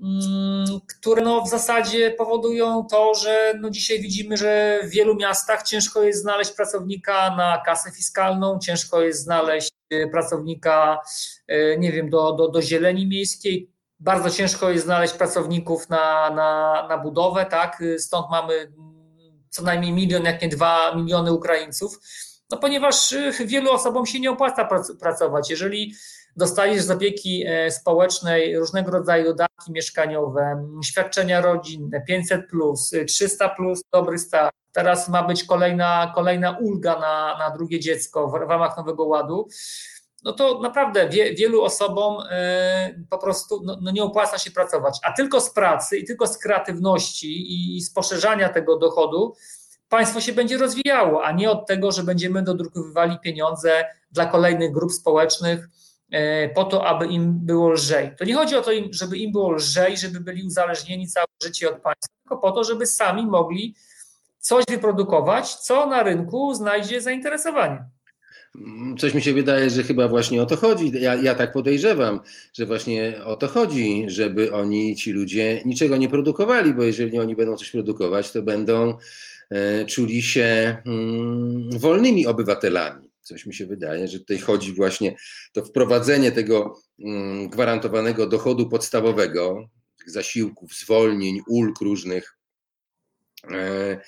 mm, 0.00 0.80
które 0.98 1.22
no 1.22 1.42
w 1.42 1.48
zasadzie 1.48 2.10
powodują 2.10 2.86
to, 2.90 3.14
że 3.14 3.54
no 3.60 3.70
dzisiaj 3.70 4.00
widzimy, 4.00 4.36
że 4.36 4.80
w 4.84 4.90
wielu 4.90 5.14
miastach 5.16 5.62
ciężko 5.62 6.02
jest 6.02 6.22
znaleźć 6.22 6.52
pracownika 6.52 7.36
na 7.36 7.62
kasę 7.66 7.90
fiskalną, 7.92 8.58
ciężko 8.58 9.00
jest 9.00 9.22
znaleźć 9.22 9.72
y, 9.92 10.08
pracownika, 10.12 11.00
y, 11.50 11.76
nie 11.78 11.92
wiem, 11.92 12.10
do, 12.10 12.32
do, 12.32 12.48
do 12.48 12.62
zieleni 12.62 13.06
miejskiej. 13.06 13.70
Bardzo 13.98 14.30
ciężko 14.30 14.70
jest 14.70 14.84
znaleźć 14.84 15.14
pracowników 15.14 15.88
na, 15.88 16.30
na, 16.30 16.86
na 16.88 16.98
budowę, 16.98 17.46
tak? 17.46 17.82
Stąd 17.98 18.26
mamy 18.30 18.72
co 19.50 19.62
najmniej 19.62 19.92
milion, 19.92 20.24
jak 20.24 20.42
nie 20.42 20.48
dwa 20.48 20.94
miliony 20.94 21.32
Ukraińców, 21.32 21.98
no 22.50 22.56
ponieważ 22.56 23.12
y, 23.12 23.32
wielu 23.46 23.72
osobom 23.72 24.06
się 24.06 24.20
nie 24.20 24.30
opłaca 24.30 24.68
pracować. 25.00 25.50
Jeżeli 25.50 25.94
dostajesz 26.36 26.82
z 26.82 26.90
opieki 26.90 27.44
e, 27.46 27.70
społecznej 27.70 28.58
różnego 28.58 28.90
rodzaju 28.90 29.24
dodatki 29.24 29.72
mieszkaniowe, 29.72 30.68
świadczenia 30.84 31.40
rodzinne, 31.40 32.00
500, 32.00 32.40
300, 33.06 33.56
dobry 33.92 34.18
start. 34.18 34.54
Teraz 34.72 35.08
ma 35.08 35.22
być 35.22 35.44
kolejna, 35.44 36.12
kolejna 36.14 36.58
ulga 36.60 36.98
na, 36.98 37.38
na 37.38 37.50
drugie 37.50 37.80
dziecko 37.80 38.28
w 38.28 38.34
ramach 38.34 38.76
Nowego 38.76 39.04
Ładu 39.04 39.48
no 40.24 40.32
to 40.32 40.60
naprawdę 40.60 41.08
wie, 41.08 41.34
wielu 41.34 41.62
osobom 41.62 42.22
e, 42.30 42.94
po 43.10 43.18
prostu 43.18 43.60
no, 43.64 43.78
no, 43.82 43.90
nie 43.90 44.04
opłaca 44.04 44.38
się 44.38 44.50
pracować, 44.50 44.98
a 45.02 45.12
tylko 45.12 45.40
z 45.40 45.50
pracy 45.50 45.98
i 45.98 46.04
tylko 46.04 46.26
z 46.26 46.38
kreatywności 46.38 47.76
i 47.76 47.80
z 47.80 47.92
poszerzania 47.92 48.48
tego 48.48 48.78
dochodu 48.78 49.34
państwo 49.88 50.20
się 50.20 50.32
będzie 50.32 50.58
rozwijało, 50.58 51.24
a 51.24 51.32
nie 51.32 51.50
od 51.50 51.66
tego, 51.66 51.92
że 51.92 52.02
będziemy 52.02 52.42
dodrukowywali 52.42 53.18
pieniądze 53.18 53.84
dla 54.12 54.26
kolejnych 54.26 54.72
grup 54.72 54.92
społecznych 54.92 55.68
e, 56.10 56.48
po 56.48 56.64
to, 56.64 56.86
aby 56.86 57.06
im 57.06 57.46
było 57.46 57.70
lżej. 57.70 58.10
To 58.18 58.24
nie 58.24 58.34
chodzi 58.34 58.56
o 58.56 58.62
to, 58.62 58.70
żeby 58.90 59.18
im 59.18 59.32
było 59.32 59.52
lżej, 59.52 59.96
żeby 59.96 60.20
byli 60.20 60.46
uzależnieni 60.46 61.08
całe 61.08 61.26
życie 61.42 61.68
od 61.68 61.82
państwa, 61.82 62.14
tylko 62.22 62.38
po 62.38 62.52
to, 62.52 62.64
żeby 62.64 62.86
sami 62.86 63.26
mogli 63.26 63.74
coś 64.38 64.64
wyprodukować, 64.70 65.54
co 65.54 65.86
na 65.86 66.02
rynku 66.02 66.54
znajdzie 66.54 67.00
zainteresowanie. 67.00 67.84
Mm, 68.56 68.96
coś 68.96 69.14
mi 69.14 69.22
się 69.22 69.32
wydaje, 69.32 69.70
że 69.70 69.82
chyba 69.82 70.08
właśnie 70.08 70.42
o 70.42 70.46
to 70.46 70.56
chodzi. 70.56 70.92
Ja, 71.00 71.14
ja, 71.14 71.34
tak 71.34 71.52
podejrzewam, 71.52 72.20
że 72.52 72.66
właśnie 72.66 73.24
o 73.24 73.36
to 73.36 73.48
chodzi, 73.48 74.04
żeby 74.06 74.52
oni, 74.52 74.96
ci 74.96 75.12
ludzie, 75.12 75.62
niczego 75.64 75.96
nie 75.96 76.08
produkowali, 76.08 76.74
bo 76.74 76.82
jeżeli 76.82 77.18
oni 77.18 77.36
będą 77.36 77.56
coś 77.56 77.70
produkować, 77.70 78.32
to 78.32 78.42
będą 78.42 78.98
e, 79.50 79.86
czuli 79.86 80.22
się 80.22 80.76
mm, 80.86 81.70
wolnymi 81.78 82.26
obywatelami. 82.26 83.10
Coś 83.22 83.46
mi 83.46 83.54
się 83.54 83.66
wydaje, 83.66 84.08
że 84.08 84.18
tutaj 84.18 84.38
chodzi 84.38 84.72
właśnie 84.72 85.16
to 85.52 85.64
wprowadzenie 85.64 86.32
tego 86.32 86.80
mm, 87.04 87.48
gwarantowanego 87.48 88.26
dochodu 88.26 88.68
podstawowego, 88.68 89.68
zasiłków, 90.06 90.74
zwolnień, 90.74 91.40
ulg 91.48 91.80
różnych, 91.80 92.36
e, 93.50 94.00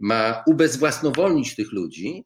ma 0.00 0.42
ubezwłasnowolnić 0.46 1.56
tych 1.56 1.72
ludzi, 1.72 2.24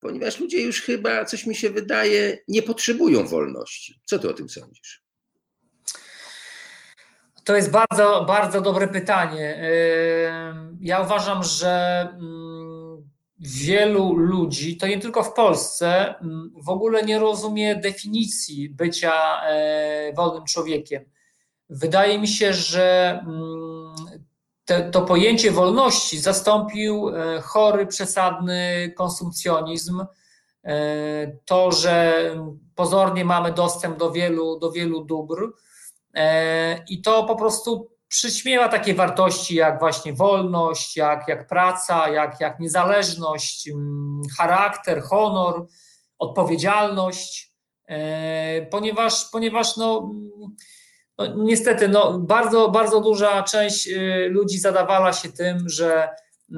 ponieważ 0.00 0.40
ludzie 0.40 0.62
już 0.62 0.82
chyba, 0.82 1.24
coś 1.24 1.46
mi 1.46 1.54
się 1.54 1.70
wydaje, 1.70 2.38
nie 2.48 2.62
potrzebują 2.62 3.26
wolności. 3.26 4.00
Co 4.04 4.18
ty 4.18 4.30
o 4.30 4.32
tym 4.32 4.48
sądzisz? 4.48 5.02
To 7.44 7.56
jest 7.56 7.70
bardzo, 7.70 8.24
bardzo 8.24 8.60
dobre 8.60 8.88
pytanie. 8.88 9.70
Ja 10.80 11.00
uważam, 11.00 11.44
że 11.44 12.00
mm, 12.12 13.10
wielu 13.38 14.16
ludzi, 14.16 14.76
to 14.76 14.86
nie 14.86 15.00
tylko 15.00 15.22
w 15.22 15.32
Polsce, 15.32 16.14
mm, 16.18 16.52
w 16.56 16.68
ogóle 16.68 17.02
nie 17.02 17.18
rozumie 17.18 17.76
definicji 17.76 18.70
bycia 18.70 19.42
e, 19.42 20.12
wolnym 20.16 20.44
człowiekiem. 20.44 21.04
Wydaje 21.70 22.18
mi 22.18 22.28
się, 22.28 22.52
że 22.52 23.18
mm, 23.26 23.94
te, 24.68 24.90
to 24.90 25.02
pojęcie 25.02 25.50
wolności 25.50 26.18
zastąpił 26.18 27.08
e, 27.08 27.40
chory, 27.40 27.86
przesadny 27.86 28.92
konsumpcjonizm. 28.96 30.04
E, 30.64 30.76
to, 31.44 31.72
że 31.72 32.22
pozornie 32.74 33.24
mamy 33.24 33.52
dostęp 33.52 33.98
do 33.98 34.10
wielu, 34.10 34.58
do 34.58 34.72
wielu 34.72 35.04
dóbr 35.04 35.52
e, 36.14 36.84
i 36.88 37.02
to 37.02 37.24
po 37.24 37.36
prostu 37.36 37.90
przyćmiewa 38.08 38.68
takie 38.68 38.94
wartości 38.94 39.54
jak 39.54 39.80
właśnie 39.80 40.12
wolność, 40.12 40.96
jak, 40.96 41.28
jak 41.28 41.46
praca, 41.46 42.08
jak, 42.08 42.40
jak 42.40 42.60
niezależność, 42.60 43.70
charakter, 44.38 45.02
honor, 45.02 45.66
odpowiedzialność, 46.18 47.54
ponieważ, 48.70 49.24
ponieważ 49.32 49.76
no, 49.76 50.10
no, 51.18 51.26
niestety, 51.36 51.88
no, 51.88 52.18
bardzo, 52.18 52.68
bardzo 52.68 53.00
duża 53.00 53.42
część 53.42 53.88
y, 53.88 54.28
ludzi 54.30 54.58
zadawala 54.58 55.12
się 55.12 55.32
tym, 55.32 55.68
że 55.68 56.08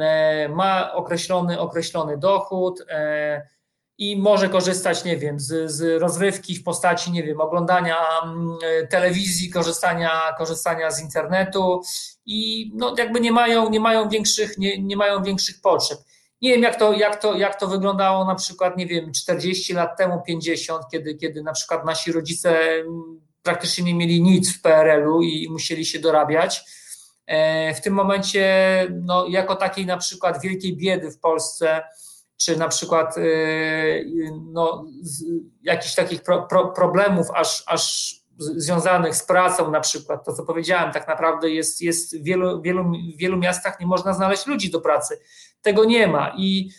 e, 0.00 0.48
ma 0.48 0.92
określony, 0.92 1.60
określony 1.60 2.18
dochód 2.18 2.84
e, 2.88 3.42
i 3.98 4.16
może 4.16 4.48
korzystać, 4.48 5.04
nie 5.04 5.16
wiem, 5.16 5.40
z, 5.40 5.70
z 5.70 6.00
rozrywki 6.02 6.56
w 6.56 6.64
postaci, 6.64 7.12
nie 7.12 7.22
wiem, 7.22 7.40
oglądania 7.40 7.96
mm, 8.24 8.58
telewizji, 8.90 9.50
korzystania, 9.50 10.10
korzystania 10.38 10.90
z 10.90 11.02
internetu 11.02 11.82
i 12.26 12.70
no, 12.74 12.94
jakby 12.98 13.20
nie 13.20 13.32
mają, 13.32 13.70
nie 13.70 13.80
mają 13.80 14.08
większych, 14.08 14.58
nie, 14.58 14.82
nie 14.82 14.96
mają 14.96 15.22
większych 15.22 15.60
potrzeb. 15.60 15.98
Nie 16.42 16.52
wiem, 16.52 16.62
jak 16.62 16.76
to, 16.76 16.92
jak, 16.92 17.22
to, 17.22 17.34
jak 17.34 17.60
to 17.60 17.66
wyglądało 17.66 18.24
na 18.24 18.34
przykład, 18.34 18.76
nie 18.76 18.86
wiem, 18.86 19.12
40 19.12 19.72
lat 19.72 19.98
temu, 19.98 20.22
50, 20.26 20.82
kiedy, 20.92 21.14
kiedy 21.14 21.42
na 21.42 21.52
przykład 21.52 21.84
nasi 21.84 22.12
rodzice 22.12 22.58
praktycznie 23.42 23.84
nie 23.84 23.94
mieli 23.94 24.22
nic 24.22 24.56
w 24.56 24.62
PRL-u 24.62 25.22
i 25.22 25.48
musieli 25.50 25.84
się 25.84 25.98
dorabiać. 25.98 26.64
E, 27.26 27.74
w 27.74 27.80
tym 27.80 27.94
momencie, 27.94 28.46
no, 29.02 29.26
jako 29.28 29.56
takiej 29.56 29.86
na 29.86 29.96
przykład 29.96 30.42
wielkiej 30.42 30.76
biedy 30.76 31.10
w 31.10 31.18
Polsce, 31.18 31.82
czy 32.36 32.56
na 32.56 32.68
przykład 32.68 33.18
e, 33.18 33.22
no, 34.52 34.84
jakichś 35.62 35.94
takich 35.94 36.22
pro, 36.22 36.42
pro, 36.42 36.68
problemów 36.68 37.26
aż, 37.34 37.64
aż 37.66 38.14
związanych 38.38 39.16
z 39.16 39.22
pracą, 39.22 39.70
na 39.70 39.80
przykład 39.80 40.24
to, 40.24 40.32
co 40.32 40.44
powiedziałem, 40.44 40.92
tak 40.92 41.08
naprawdę 41.08 41.50
jest, 41.50 41.82
jest 41.82 42.18
w 42.18 42.22
wielu, 42.22 42.62
wielu, 42.62 42.92
wielu 43.16 43.36
miastach 43.36 43.80
nie 43.80 43.86
można 43.86 44.12
znaleźć 44.12 44.46
ludzi 44.46 44.70
do 44.70 44.80
pracy. 44.80 45.20
Tego 45.62 45.84
nie 45.84 46.06
ma 46.06 46.32
i 46.36 46.70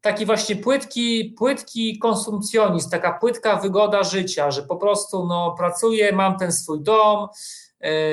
taki 0.00 0.26
właśnie 0.26 0.56
płytki, 0.56 1.34
płytki 1.38 1.98
konsumpcjonizm, 1.98 2.90
taka 2.90 3.12
płytka 3.12 3.56
wygoda 3.56 4.02
życia, 4.02 4.50
że 4.50 4.62
po 4.62 4.76
prostu 4.76 5.26
no, 5.26 5.54
pracuję, 5.58 6.12
mam 6.12 6.38
ten 6.38 6.52
swój 6.52 6.80
dom, 6.80 7.28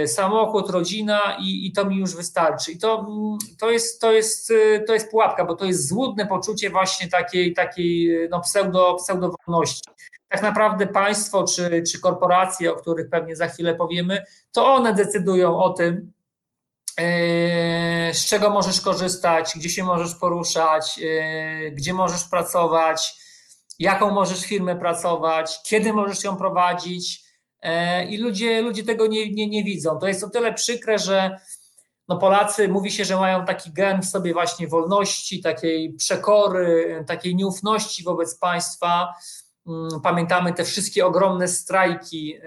y, 0.04 0.08
samochód, 0.08 0.70
rodzina 0.70 1.38
i, 1.40 1.68
i 1.68 1.72
to 1.72 1.86
mi 1.86 1.98
już 1.98 2.16
wystarczy. 2.16 2.72
I 2.72 2.78
to, 2.78 3.00
mm, 3.00 3.38
to, 3.60 3.72
jest, 3.72 4.02
to, 4.02 4.12
jest, 4.12 4.52
y, 4.52 4.84
to 4.88 4.94
jest 4.94 5.12
pułapka, 5.12 5.46
bo 5.46 5.56
to 5.56 5.66
jest 5.66 5.88
złudne 5.88 6.28
poczucie 6.28 6.70
właśnie 6.70 7.08
takiej, 7.08 7.54
takiej 7.54 8.10
no, 8.30 8.42
pseudo, 8.42 8.96
pseudowolności. 8.96 9.90
Tak 10.30 10.42
naprawdę 10.42 10.88
państwo 10.88 11.44
czy, 11.44 11.84
czy 11.92 12.00
korporacje, 12.02 12.72
o 12.72 12.76
których 12.76 13.10
pewnie 13.10 13.36
za 13.36 13.48
chwilę 13.48 13.76
powiemy, 13.76 14.24
to 14.52 14.74
one 14.74 14.94
decydują 14.94 15.58
o 15.58 15.70
tym, 15.70 16.12
z 18.14 18.26
czego 18.26 18.50
możesz 18.50 18.82
korzystać, 18.82 19.52
gdzie 19.56 19.70
się 19.70 19.84
możesz 19.84 20.16
poruszać, 20.16 20.98
yy, 20.98 21.72
gdzie 21.72 21.94
możesz 21.94 22.24
pracować, 22.24 23.16
jaką 23.80 24.12
możesz 24.12 24.46
firmę 24.46 24.76
pracować, 24.76 25.60
kiedy 25.64 25.94
możesz 25.94 26.24
ją 26.24 26.38
prowadzić. 26.38 27.26
Yy, 27.64 28.06
I 28.06 28.18
ludzie, 28.18 28.62
ludzie 28.62 28.84
tego 28.84 29.08
nie, 29.08 29.32
nie, 29.32 29.48
nie 29.48 29.64
widzą. 29.64 30.00
To 30.00 30.08
jest 30.08 30.24
o 30.24 30.30
tyle 30.30 30.54
przykre, 30.54 31.00
że 31.00 31.40
no 32.08 32.18
Polacy 32.18 32.68
mówi 32.68 32.92
się, 32.92 33.06
że 33.06 33.16
mają 33.16 33.46
taki 33.46 33.72
gen 33.72 34.02
w 34.02 34.06
sobie 34.06 34.34
właśnie 34.34 34.68
wolności, 34.68 35.42
takiej 35.42 35.94
przekory, 35.94 37.04
takiej 37.08 37.36
nieufności 37.36 38.04
wobec 38.04 38.40
państwa. 38.40 39.14
Pamiętamy 40.04 40.54
te 40.54 40.64
wszystkie 40.64 41.06
ogromne 41.06 41.48
strajki 41.48 42.40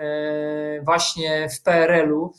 właśnie 0.85 1.49
w 1.49 1.63
PRL-u 1.63 2.35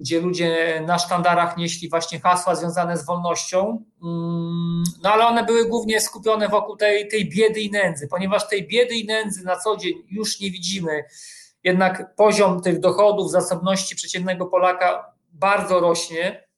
gdzie 0.00 0.20
ludzie 0.20 0.82
na 0.86 0.98
sztandarach 0.98 1.56
nieśli 1.56 1.88
właśnie 1.88 2.20
hasła 2.20 2.54
związane 2.54 2.96
z 2.96 3.06
wolnością, 3.06 3.84
mm, 4.02 4.84
no 5.02 5.12
ale 5.12 5.26
one 5.26 5.44
były 5.44 5.68
głównie 5.68 6.00
skupione 6.00 6.48
wokół 6.48 6.76
tej, 6.76 7.08
tej 7.08 7.28
biedy 7.28 7.60
i 7.60 7.70
nędzy, 7.70 8.08
ponieważ 8.08 8.48
tej 8.48 8.66
biedy 8.66 8.94
i 8.94 9.06
nędzy 9.06 9.44
na 9.44 9.56
co 9.56 9.76
dzień 9.76 9.92
już 10.10 10.40
nie 10.40 10.50
widzimy, 10.50 11.04
jednak 11.64 12.14
poziom 12.14 12.62
tych 12.62 12.80
dochodów, 12.80 13.30
zasobności 13.30 13.96
przeciętnego 13.96 14.46
Polaka 14.46 15.12
bardzo 15.32 15.80
rośnie, 15.80 16.48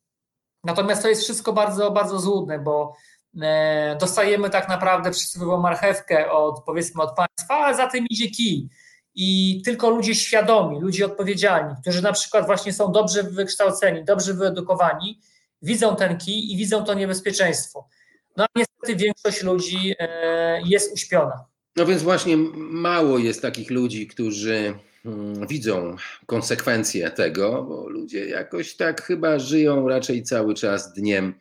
natomiast 0.64 1.02
to 1.02 1.08
jest 1.08 1.22
wszystko 1.22 1.52
bardzo, 1.52 1.90
bardzo 1.90 2.18
złudne, 2.18 2.58
bo 2.58 2.94
e, 3.42 3.96
dostajemy 4.00 4.50
tak 4.50 4.68
naprawdę 4.68 5.10
przysłowiową 5.10 5.60
marchewkę 5.60 6.30
od 6.30 6.64
powiedzmy 6.64 7.02
od 7.02 7.16
państwa, 7.16 7.54
ale 7.54 7.76
za 7.76 7.86
tym 7.86 8.06
idzie 8.10 8.30
kij 8.30 8.68
i 9.14 9.62
tylko 9.64 9.90
ludzie 9.90 10.14
świadomi, 10.14 10.80
ludzie 10.80 11.06
odpowiedzialni, 11.06 11.74
którzy 11.80 12.02
na 12.02 12.12
przykład 12.12 12.46
właśnie 12.46 12.72
są 12.72 12.92
dobrze 12.92 13.22
wykształceni, 13.22 14.04
dobrze 14.04 14.34
wyedukowani, 14.34 15.20
widzą 15.62 15.96
ten 15.96 16.18
kij 16.18 16.52
i 16.52 16.56
widzą 16.56 16.84
to 16.84 16.94
niebezpieczeństwo. 16.94 17.88
No 18.36 18.44
a 18.44 18.48
niestety 18.56 18.96
większość 18.96 19.42
ludzi 19.42 19.94
e, 19.98 20.62
jest 20.66 20.94
uśpiona. 20.94 21.44
No 21.76 21.86
więc 21.86 22.02
właśnie 22.02 22.36
mało 22.56 23.18
jest 23.18 23.42
takich 23.42 23.70
ludzi, 23.70 24.06
którzy 24.06 24.74
mm, 25.04 25.46
widzą 25.46 25.96
konsekwencje 26.26 27.10
tego, 27.10 27.62
bo 27.62 27.88
ludzie 27.88 28.26
jakoś 28.26 28.76
tak 28.76 29.02
chyba 29.02 29.38
żyją 29.38 29.88
raczej 29.88 30.22
cały 30.22 30.54
czas 30.54 30.92
dniem, 30.92 31.34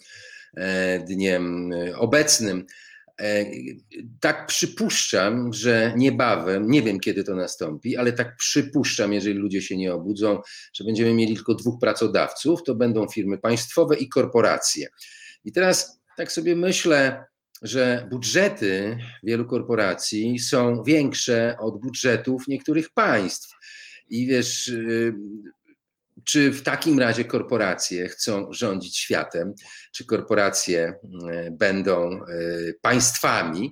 e, 0.58 1.00
dniem 1.00 1.74
obecnym. 1.98 2.66
E, 3.22 3.46
tak 4.20 4.48
przypuszczam, 4.48 5.54
że 5.54 5.94
niebawem, 5.98 6.72
nie 6.72 6.82
wiem 6.82 7.00
kiedy 7.00 7.24
to 7.24 7.36
nastąpi, 7.36 7.98
ale 7.98 8.14
tak 8.14 8.36
przypuszczam, 8.38 9.14
jeżeli 9.14 9.36
ludzie 9.36 9.62
się 9.62 9.78
nie 9.78 9.94
obudzą, 9.94 10.42
że 10.74 10.84
będziemy 10.84 11.14
mieli 11.14 11.36
tylko 11.36 11.56
dwóch 11.56 11.80
pracodawców, 11.80 12.64
to 12.64 12.76
będą 12.76 13.08
firmy 13.08 13.38
państwowe 13.38 13.98
i 13.98 14.10
korporacje. 14.10 14.88
I 15.46 15.52
teraz 15.52 16.02
tak 16.18 16.32
sobie 16.32 16.56
myślę, 16.56 17.26
że 17.62 18.08
budżety 18.12 18.98
wielu 19.24 19.46
korporacji 19.46 20.40
są 20.40 20.84
większe 20.84 21.56
od 21.60 21.82
budżetów 21.82 22.48
niektórych 22.48 22.90
państw. 22.90 23.56
I 24.10 24.28
wiesz, 24.28 24.68
y, 24.68 25.14
czy 26.26 26.52
w 26.52 26.64
takim 26.64 27.00
razie 27.00 27.26
korporacje 27.26 28.10
chcą 28.10 28.54
rządzić 28.54 28.98
światem? 28.98 29.54
Czy 29.94 30.06
korporacje 30.06 30.94
e, 31.30 31.52
będą 31.52 32.12
e, 32.12 32.24
państwami, 32.82 33.72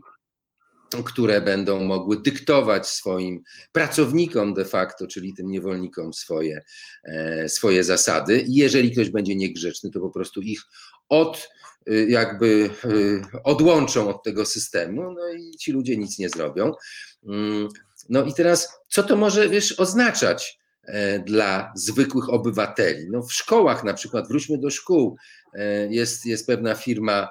które 1.05 1.41
będą 1.41 1.83
mogły 1.83 2.21
dyktować 2.21 2.87
swoim 2.87 3.43
pracownikom 3.71 4.53
de 4.53 4.65
facto, 4.65 5.07
czyli 5.07 5.33
tym 5.33 5.51
niewolnikom 5.51 6.13
swoje, 6.13 6.61
e, 7.03 7.49
swoje 7.49 7.83
zasady. 7.83 8.39
I 8.39 8.53
jeżeli 8.53 8.91
ktoś 8.91 9.09
będzie 9.09 9.35
niegrzeczny, 9.35 9.91
to 9.91 9.99
po 9.99 10.09
prostu 10.09 10.41
ich 10.41 10.61
od, 11.09 11.49
jakby 12.07 12.69
odłączą 13.43 14.09
od 14.09 14.23
tego 14.23 14.45
systemu, 14.45 15.01
no 15.01 15.33
i 15.33 15.51
ci 15.57 15.71
ludzie 15.71 15.97
nic 15.97 16.19
nie 16.19 16.29
zrobią. 16.29 16.71
Mm, 17.27 17.67
no 18.09 18.23
i 18.23 18.33
teraz, 18.33 18.79
co 18.89 19.03
to 19.03 19.15
może, 19.15 19.49
wiesz, 19.49 19.79
oznaczać? 19.79 20.59
E, 20.83 21.19
dla 21.19 21.71
zwykłych 21.75 22.29
obywateli. 22.29 23.07
No 23.11 23.21
w 23.21 23.33
szkołach 23.33 23.83
na 23.83 23.93
przykład, 23.93 24.27
wróćmy 24.27 24.57
do 24.57 24.69
szkół, 24.69 25.17
e, 25.53 25.87
jest, 25.87 26.25
jest 26.25 26.47
pewna 26.47 26.75
firma 26.75 27.29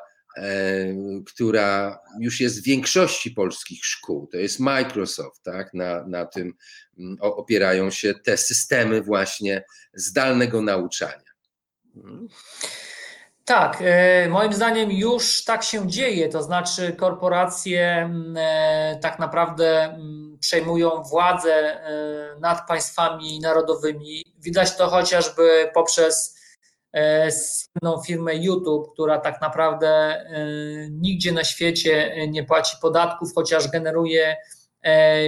która 1.26 2.00
już 2.20 2.40
jest 2.40 2.60
w 2.60 2.64
większości 2.64 3.30
polskich 3.30 3.84
szkół. 3.84 4.26
To 4.26 4.36
jest 4.36 4.60
Microsoft, 4.60 5.42
tak? 5.42 5.74
Na, 5.74 6.06
na 6.06 6.26
tym 6.26 6.54
mm, 6.98 7.16
opierają 7.20 7.90
się 7.90 8.14
te 8.14 8.36
systemy 8.36 9.02
właśnie 9.02 9.64
zdalnego 9.94 10.62
nauczania. 10.62 11.30
Tak, 13.44 13.78
e, 13.80 14.28
moim 14.28 14.52
zdaniem 14.52 14.90
już 14.90 15.44
tak 15.44 15.62
się 15.62 15.86
dzieje, 15.86 16.28
to 16.28 16.42
znaczy 16.42 16.92
korporacje 16.92 17.86
mm, 17.86 18.34
e, 18.38 18.98
tak 19.02 19.18
naprawdę 19.18 19.84
mm, 19.84 20.27
przejmują 20.40 21.02
władzę 21.02 21.54
e, 21.54 22.40
nad 22.40 22.68
państwami 22.68 23.40
narodowymi. 23.40 24.24
Widać 24.38 24.76
to 24.76 24.88
chociażby 24.88 25.70
poprzez 25.74 26.38
słynną 27.30 28.02
firmę 28.02 28.36
YouTube, 28.36 28.92
która 28.92 29.18
tak 29.18 29.40
naprawdę 29.40 30.24
nigdzie 30.90 31.32
na 31.32 31.44
świecie 31.44 32.14
nie 32.28 32.44
płaci 32.44 32.76
podatków, 32.82 33.34
chociaż 33.34 33.68
generuje 33.68 34.36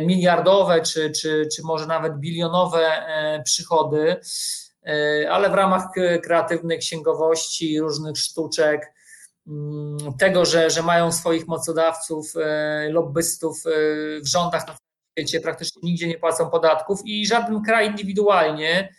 miliardowe 0.02 0.80
czy, 0.80 1.10
czy, 1.10 1.48
czy 1.56 1.62
może 1.62 1.86
nawet 1.86 2.18
bilionowe 2.18 3.02
przychody. 3.44 4.20
E, 4.86 5.30
ale 5.30 5.50
w 5.50 5.54
ramach 5.54 5.88
kreatywnej 6.22 6.78
księgowości, 6.78 7.80
różnych 7.80 8.18
sztuczek, 8.18 8.94
mm, 9.46 9.98
tego, 10.18 10.44
że, 10.44 10.70
że 10.70 10.82
mają 10.82 11.12
swoich 11.12 11.46
mocodawców, 11.46 12.32
e, 12.36 12.88
lobbystów 12.90 13.66
e, 13.66 13.70
w 14.20 14.26
rządach 14.26 14.66
świecie, 15.18 15.40
praktycznie 15.40 15.82
nigdzie 15.82 16.08
nie 16.08 16.18
płacą 16.18 16.50
podatków 16.50 17.00
i 17.04 17.26
żaden 17.26 17.62
kraj 17.62 17.86
indywidualnie 17.86 18.94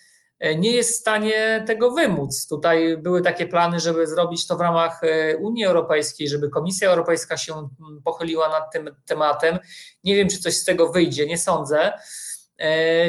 nie 0.58 0.72
jest 0.72 0.92
w 0.92 1.00
stanie 1.02 1.64
tego 1.68 1.92
wymóc. 1.92 2.48
Tutaj 2.48 2.98
były 2.98 3.22
takie 3.22 3.48
plany, 3.48 3.80
żeby 3.80 4.08
zrobić 4.08 4.48
to 4.48 4.58
w 4.58 4.62
ramach 4.62 5.02
Unii 5.40 5.66
Europejskiej, 5.66 6.28
żeby 6.30 6.50
Komisja 6.50 6.90
Europejska 6.90 7.38
się 7.38 7.70
pochyliła 8.04 8.50
nad 8.50 8.74
tym 8.74 8.96
tematem. 9.06 9.60
Nie 10.04 10.16
wiem, 10.16 10.30
czy 10.30 10.38
coś 10.38 10.54
z 10.58 10.66
tego 10.66 10.92
wyjdzie, 10.92 11.28
nie 11.28 11.38
sądzę. 11.38 11.94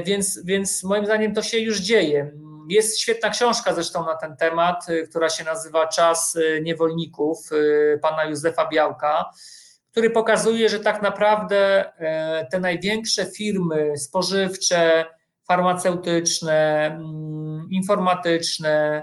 Więc, 0.05 0.45
więc 0.45 0.85
moim 0.85 1.05
zdaniem 1.05 1.35
to 1.35 1.43
się 1.43 1.59
już 1.59 1.81
dzieje. 1.81 2.33
Jest 2.69 2.99
świetna 2.99 3.31
książka 3.31 3.75
zresztą 3.75 4.07
na 4.07 4.17
ten 4.17 4.37
temat, 4.37 4.87
która 5.11 5.31
się 5.31 5.45
nazywa 5.45 5.87
Czas 5.87 6.39
niewolników 6.63 7.39
pana 8.03 8.25
Józefa 8.25 8.69
Białka, 8.69 9.31
który 9.93 10.11
pokazuje, 10.11 10.69
że 10.69 10.81
tak 10.81 11.03
naprawdę 11.03 11.93
e, 11.99 12.47
te 12.51 12.61
największe 12.61 13.27
firmy 13.27 13.99
spożywcze, 13.99 15.05
farmaceutyczne, 15.49 16.87
mm, 16.87 17.69
informatyczne, 17.71 19.03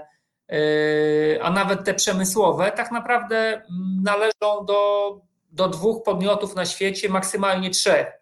a 1.42 1.50
nawet 1.50 1.84
te 1.84 1.94
przemysłowe, 1.94 2.72
tak 2.72 2.92
naprawdę 2.92 3.36
mm, 3.36 4.02
należą 4.02 4.64
do, 4.66 5.10
do 5.50 5.68
dwóch 5.68 6.02
podmiotów 6.02 6.56
na 6.56 6.66
świecie, 6.66 7.08
maksymalnie 7.08 7.70
trzech 7.70 8.20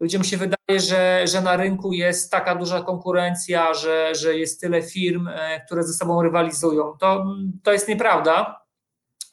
ludziom 0.00 0.24
się 0.24 0.36
wydaje, 0.36 0.80
że, 0.80 1.22
że 1.26 1.40
na 1.40 1.56
rynku 1.56 1.92
jest 1.92 2.30
taka 2.30 2.54
duża 2.54 2.82
konkurencja, 2.82 3.74
że, 3.74 4.14
że 4.14 4.38
jest 4.38 4.60
tyle 4.60 4.82
firm, 4.82 5.28
e, 5.28 5.60
które 5.66 5.82
ze 5.82 5.92
sobą 5.92 6.22
rywalizują. 6.22 6.92
To, 7.00 7.24
to 7.62 7.72
jest 7.72 7.88
nieprawda. 7.88 8.65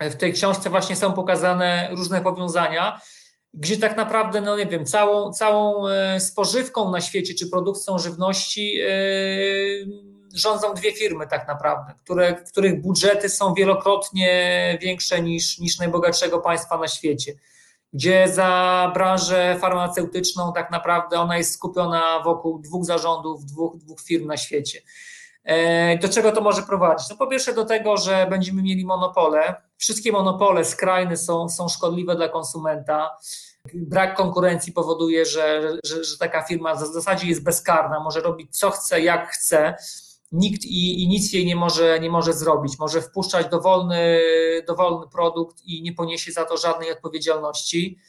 W 0.10 0.16
tej 0.16 0.34
książce 0.34 0.70
właśnie 0.70 0.96
są 0.96 1.14
pokazane 1.14 1.90
różne 1.92 2.22
powiązania, 2.22 3.02
gdzie 3.54 3.78
tak 3.78 3.98
naprawdę, 3.98 4.42
no 4.42 4.58
nie 4.58 4.66
wiem, 4.66 4.86
całą, 4.86 5.34
całą 5.34 5.88
e, 5.88 6.20
spożywką 6.20 6.92
na 6.92 7.02
świecie 7.02 7.34
czy 7.34 7.50
produkcją 7.50 8.00
żywności 8.00 8.74
yy, 8.74 9.88
rządzą 10.36 10.74
dwie 10.74 10.94
firmy 10.94 11.28
tak 11.28 11.48
naprawdę, 11.48 11.94
które, 12.04 12.34
których 12.34 12.82
budżety 12.82 13.30
są 13.30 13.54
wielokrotnie 13.54 14.78
większe 14.82 15.22
niż, 15.22 15.60
niż 15.60 15.80
najbogatszego 15.80 16.40
państwa 16.40 16.78
na 16.78 16.88
świecie 16.88 17.34
gdzie 17.94 18.28
za 18.28 18.92
branżę 18.94 19.58
farmaceutyczną 19.60 20.54
tak 20.54 20.72
naprawdę 20.72 21.20
ona 21.20 21.38
jest 21.38 21.54
skupiona 21.54 22.20
wokół 22.24 22.60
dwóch 22.60 22.86
zarządów, 22.86 23.46
dwóch, 23.46 23.78
dwóch 23.78 24.02
firm 24.02 24.28
na 24.28 24.38
świecie. 24.38 24.82
E, 25.44 25.98
do 25.98 26.10
czego 26.10 26.32
to 26.32 26.42
może 26.42 26.62
prowadzić? 26.62 27.10
No 27.10 27.18
po 27.18 27.28
pierwsze 27.28 27.54
do 27.54 27.66
tego, 27.66 27.98
że 27.98 28.28
będziemy 28.30 28.62
mieli 28.62 28.86
monopole. 28.86 29.56
Wszystkie 29.78 30.12
monopole 30.12 30.66
skrajne 30.66 31.18
są, 31.18 31.50
są 31.50 31.68
szkodliwe 31.70 32.16
dla 32.16 32.30
konsumenta. 32.30 33.18
Brak 33.74 34.18
konkurencji 34.18 34.74
powoduje, 34.74 35.26
że, 35.26 35.78
że, 35.86 36.04
że 36.04 36.18
taka 36.18 36.42
firma 36.42 36.76
w 36.76 36.80
zasadzie 36.80 37.28
jest 37.28 37.44
bezkarna, 37.44 38.00
może 38.00 38.22
robić 38.22 38.60
co 38.60 38.72
chce, 38.72 39.02
jak 39.02 39.30
chce 39.30 39.76
nikt 40.34 40.66
i, 40.66 41.04
i, 41.04 41.08
nic 41.08 41.34
jej 41.34 41.46
nie 41.46 41.56
może, 41.56 42.00
nie 42.00 42.10
może 42.10 42.34
zrobić. 42.34 42.80
Może 42.80 43.02
wpuszczać 43.02 43.48
dowolny, 43.50 44.20
dowolny 44.68 45.08
produkt 45.08 45.62
i 45.66 45.82
nie 45.82 45.94
poniesie 45.94 46.32
za 46.32 46.46
to 46.46 46.58
żadnej 46.58 46.92
odpowiedzialności. 46.92 48.00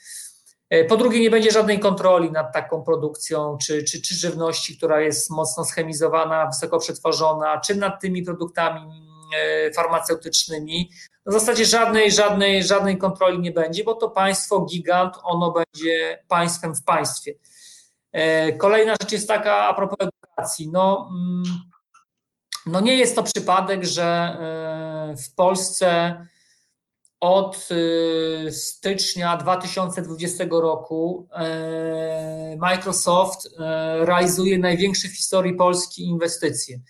E, 0.70 0.85
po 0.85 0.96
drugie, 0.96 1.20
nie 1.20 1.31
będzie 1.31 1.50
żadnej 1.50 1.81
kontroli 1.81 2.31
nad 2.31 2.53
taką 2.53 2.83
produkcją, 2.83 3.59
czy, 3.62 3.85
czy, 3.85 4.03
czy 4.03 4.14
żywności, 4.14 4.77
która 4.77 5.00
jest 5.00 5.31
mocno 5.31 5.64
schemizowana, 5.64 6.46
wysoko 6.46 6.79
przetworzona, 6.79 7.61
czy 7.61 7.74
nad 7.74 8.00
tymi 8.00 8.22
produktami 8.22 9.13
farmaceutycznymi. 9.77 10.90
W 11.27 11.33
zasadzie 11.33 11.64
żadnej, 11.64 12.12
żadnej, 12.12 12.64
żadnej 12.64 12.99
kontroli 12.99 13.38
nie 13.38 13.53
będzie, 13.53 13.85
bo 13.85 13.94
to 13.94 14.11
państwo 14.11 14.61
gigant, 14.61 15.14
ono 15.23 15.51
będzie 15.51 16.25
państwem 16.29 16.75
w 16.75 16.85
państwie. 16.85 17.35
E, 18.12 18.53
kolejna 18.53 18.94
rzecz 19.03 19.12
jest 19.12 19.29
taka 19.29 19.68
a 19.68 19.75
propos 19.75 19.99
edukacji. 20.01 20.70
No, 20.73 21.11
mm, 21.11 21.44
no 22.66 22.81
nie 22.81 22.97
jest 22.97 23.16
to 23.16 23.23
przypadek, 23.23 23.85
że 23.85 24.05
e, 24.05 25.16
w 25.16 25.35
Polsce 25.35 26.16
od 27.20 27.68
e, 28.47 28.53
stycznia 28.53 29.37
2020 29.37 30.44
roku 30.51 31.29
e, 31.33 32.57
Microsoft 32.59 33.49
realizuje 34.01 34.59
największe 34.59 35.09
w 35.09 35.16
historii 35.16 35.55
Polski 35.55 36.05
inwestycje. 36.05 36.81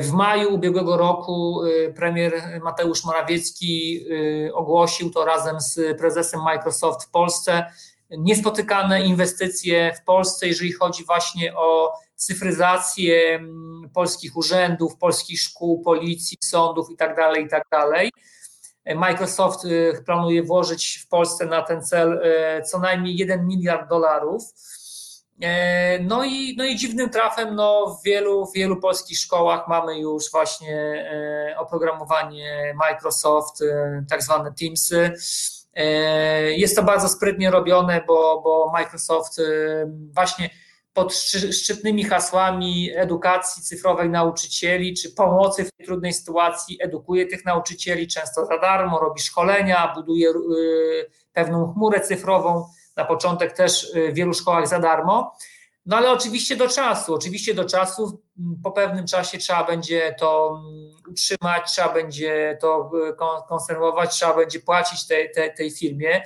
W 0.00 0.10
maju 0.12 0.54
ubiegłego 0.54 0.96
roku 0.96 1.60
premier 1.96 2.60
Mateusz 2.62 3.04
Morawiecki 3.04 4.04
ogłosił 4.52 5.10
to 5.10 5.24
razem 5.24 5.60
z 5.60 5.98
prezesem 5.98 6.42
Microsoft 6.42 7.06
w 7.06 7.10
Polsce 7.10 7.64
niespotykane 8.10 9.02
inwestycje 9.02 9.94
w 10.00 10.04
Polsce, 10.04 10.46
jeżeli 10.46 10.72
chodzi 10.72 11.04
właśnie 11.04 11.56
o 11.56 11.92
cyfryzację 12.16 13.40
polskich 13.94 14.36
urzędów, 14.36 14.96
polskich 14.96 15.40
szkół, 15.40 15.82
policji, 15.82 16.38
sądów 16.44 16.90
itd. 16.90 17.14
Tak 17.14 17.36
itd. 17.36 17.62
Tak 17.70 18.96
Microsoft 18.96 19.60
planuje 20.06 20.42
włożyć 20.42 20.98
w 21.04 21.08
Polsce 21.08 21.46
na 21.46 21.62
ten 21.62 21.82
cel 21.82 22.22
co 22.66 22.78
najmniej 22.78 23.16
1 23.16 23.46
miliard 23.46 23.88
dolarów. 23.88 24.42
E, 25.40 25.98
no 25.98 26.24
i, 26.24 26.54
no 26.58 26.64
i 26.64 26.76
dziwnym 26.76 27.10
trafem 27.10 27.54
no 27.54 27.86
w 27.86 28.04
wielu, 28.04 28.50
wielu 28.54 28.76
polskich 28.76 29.18
szkołach 29.18 29.68
mamy 29.68 29.98
już 29.98 30.30
właśnie 30.30 31.06
e, 31.52 31.58
oprogramowanie 31.58 32.74
Microsoft, 32.76 33.62
e, 33.62 34.04
tak 34.10 34.22
zwane 34.22 34.52
Teamsy. 34.60 35.12
Jest 36.56 36.76
to 36.76 36.82
bardzo 36.82 37.08
sprytnie 37.08 37.50
robione, 37.50 38.04
bo, 38.06 38.40
bo 38.44 38.70
Microsoft 38.72 39.40
właśnie 40.14 40.50
pod 40.92 41.14
szczytnymi 41.52 42.04
hasłami 42.04 42.90
edukacji 42.96 43.62
cyfrowej 43.62 44.10
nauczycieli, 44.10 44.94
czy 44.94 45.10
pomocy 45.10 45.64
w 45.64 45.84
trudnej 45.84 46.12
sytuacji, 46.12 46.78
edukuje 46.80 47.26
tych 47.26 47.44
nauczycieli 47.44 48.08
często 48.08 48.46
za 48.46 48.58
darmo, 48.58 48.98
robi 48.98 49.20
szkolenia, 49.20 49.92
buduje 49.94 50.32
pewną 51.32 51.72
chmurę 51.72 52.00
cyfrową, 52.00 52.66
na 52.96 53.04
początek 53.04 53.52
też 53.52 53.94
y, 53.94 54.12
w 54.12 54.14
wielu 54.14 54.34
szkołach 54.34 54.68
za 54.68 54.78
darmo. 54.78 55.36
No 55.86 55.96
ale 55.96 56.10
oczywiście 56.10 56.56
do 56.56 56.68
czasu, 56.68 57.14
oczywiście 57.14 57.54
do 57.54 57.64
czasu, 57.64 58.22
po 58.62 58.72
pewnym 58.72 59.06
czasie 59.06 59.38
trzeba 59.38 59.64
będzie 59.64 60.14
to 60.18 60.60
utrzymać, 61.10 61.72
trzeba 61.72 61.88
będzie 61.88 62.58
to 62.60 62.90
y, 63.10 63.46
konserwować, 63.48 64.10
trzeba 64.10 64.34
będzie 64.34 64.60
płacić 64.60 65.06
tej, 65.06 65.32
tej, 65.32 65.54
tej 65.54 65.70
firmie. 65.70 66.22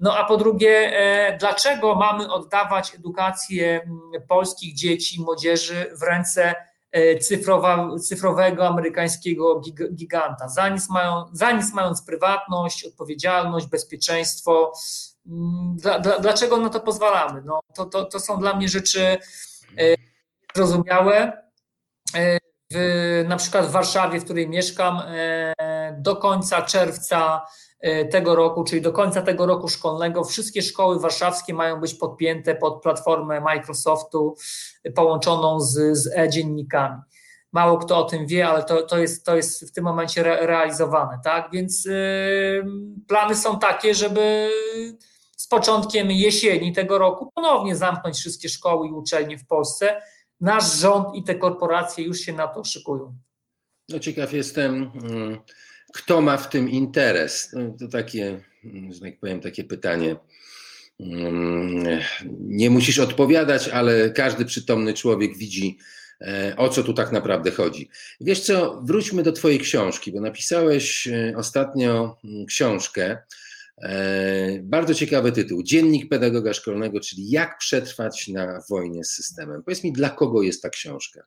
No 0.00 0.16
a 0.16 0.24
po 0.24 0.36
drugie, 0.36 0.70
e, 0.70 1.38
dlaczego 1.38 1.94
mamy 1.94 2.32
oddawać 2.32 2.94
edukację 2.94 3.80
mm, 3.82 4.00
polskich 4.28 4.74
dzieci 4.74 5.16
i 5.16 5.20
młodzieży 5.20 5.92
w 6.00 6.02
ręce 6.02 6.54
e, 6.92 7.18
cyfrowa, 7.18 7.88
cyfrowego 7.98 8.68
amerykańskiego 8.68 9.62
giganta? 9.94 10.48
Za 10.48 10.68
nic, 10.68 10.90
mają, 10.90 11.24
za 11.32 11.52
nic 11.52 11.74
mając 11.74 12.02
prywatność, 12.02 12.84
odpowiedzialność, 12.84 13.66
bezpieczeństwo. 13.66 14.72
Mm, 15.30 15.76
dla, 15.76 15.98
dla, 15.98 16.18
dlaczego 16.18 16.56
na 16.56 16.68
to 16.68 16.80
pozwalamy? 16.80 17.42
No, 17.44 17.60
to, 17.74 17.84
to, 17.84 18.04
to 18.04 18.20
są 18.20 18.40
dla 18.40 18.56
mnie 18.56 18.68
rzeczy 18.68 19.18
e, 19.78 19.94
zrozumiałe. 20.54 21.42
W, 22.72 23.24
na 23.28 23.36
przykład 23.36 23.66
w 23.66 23.70
Warszawie, 23.70 24.20
w 24.20 24.24
której 24.24 24.48
mieszkam, 24.48 25.00
do 25.98 26.16
końca 26.16 26.62
czerwca 26.62 27.42
E, 27.80 28.04
tego 28.04 28.34
roku, 28.34 28.64
czyli 28.64 28.82
do 28.82 28.92
końca 28.92 29.22
tego 29.22 29.46
roku 29.46 29.68
szkolnego, 29.68 30.24
wszystkie 30.24 30.62
szkoły 30.62 31.00
warszawskie 31.00 31.54
mają 31.54 31.80
być 31.80 31.94
podpięte 31.94 32.54
pod 32.54 32.82
platformę 32.82 33.40
Microsoftu 33.40 34.36
połączoną 34.94 35.60
z, 35.60 35.98
z 35.98 36.10
e-dziennikami. 36.16 37.02
mało 37.52 37.78
kto 37.78 37.98
o 37.98 38.04
tym 38.04 38.26
wie, 38.26 38.48
ale 38.48 38.62
to, 38.62 38.82
to, 38.82 38.98
jest, 38.98 39.26
to 39.26 39.36
jest 39.36 39.70
w 39.70 39.72
tym 39.72 39.84
momencie 39.84 40.20
re, 40.20 40.46
realizowane, 40.46 41.20
tak? 41.24 41.48
Więc 41.52 41.84
yy, 41.84 42.64
plany 43.08 43.34
są 43.34 43.58
takie, 43.58 43.94
żeby 43.94 44.50
z 45.40 45.46
początkiem 45.46 46.10
jesieni 46.10 46.72
tego 46.72 46.98
roku 46.98 47.32
ponownie 47.34 47.76
zamknąć 47.76 48.16
wszystkie 48.16 48.48
szkoły 48.48 48.88
i 48.88 48.92
uczelnie 48.92 49.38
w 49.38 49.46
Polsce. 49.46 50.02
Nasz 50.40 50.80
rząd 50.80 51.14
i 51.14 51.22
te 51.22 51.34
korporacje 51.34 52.04
już 52.04 52.20
się 52.20 52.32
na 52.32 52.48
to 52.48 52.64
szykują. 52.64 53.14
No 53.88 53.98
ciekaw 53.98 54.32
jestem, 54.32 54.90
mm, 55.02 55.38
kto 55.92 56.20
ma 56.20 56.36
w 56.36 56.48
tym 56.48 56.70
interes. 56.70 57.50
No, 57.52 57.60
to 57.78 57.88
takie, 57.88 58.40
mm, 58.64 58.92
że 58.92 59.00
tak 59.00 59.20
powiem, 59.20 59.40
takie 59.40 59.64
pytanie. 59.64 60.16
Mm, 61.00 62.00
nie 62.40 62.70
musisz 62.70 62.98
odpowiadać, 62.98 63.68
ale 63.68 64.10
każdy 64.10 64.44
przytomny 64.44 64.94
człowiek 64.94 65.36
widzi, 65.36 65.78
e, 66.20 66.54
o 66.56 66.68
co 66.68 66.82
tu 66.82 66.94
tak 66.94 67.12
naprawdę 67.12 67.50
chodzi. 67.50 67.88
Wiesz 68.20 68.40
co, 68.40 68.82
wróćmy 68.84 69.22
do 69.22 69.32
Twojej 69.32 69.58
książki, 69.58 70.12
bo 70.12 70.20
napisałeś 70.20 71.06
e, 71.06 71.34
ostatnio 71.36 72.16
książkę. 72.48 73.18
E, 73.82 74.58
bardzo 74.62 74.94
ciekawy 74.94 75.32
tytuł. 75.32 75.62
Dziennik 75.62 76.08
pedagoga 76.08 76.52
szkolnego, 76.52 77.00
czyli 77.00 77.30
jak 77.30 77.58
przetrwać 77.58 78.28
na 78.28 78.60
wojnie 78.70 79.04
z 79.04 79.10
systemem. 79.10 79.62
Powiedz 79.62 79.84
mi, 79.84 79.92
dla 79.92 80.10
kogo 80.10 80.42
jest 80.42 80.62
ta 80.62 80.68
książka? 80.68 81.20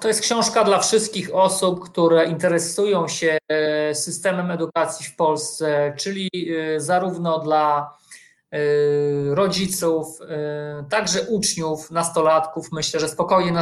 To 0.00 0.08
jest 0.08 0.20
książka 0.20 0.64
dla 0.64 0.78
wszystkich 0.78 1.34
osób, 1.34 1.84
które 1.84 2.26
interesują 2.26 3.08
się 3.08 3.38
e, 3.48 3.94
systemem 3.94 4.50
edukacji 4.50 5.06
w 5.06 5.16
Polsce, 5.16 5.94
czyli 5.98 6.28
e, 6.34 6.80
zarówno 6.80 7.38
dla 7.38 8.00
rodziców, 9.30 10.18
także 10.90 11.22
uczniów, 11.22 11.90
nastolatków. 11.90 12.72
Myślę, 12.72 13.00
że 13.00 13.08
spokojnie 13.08 13.52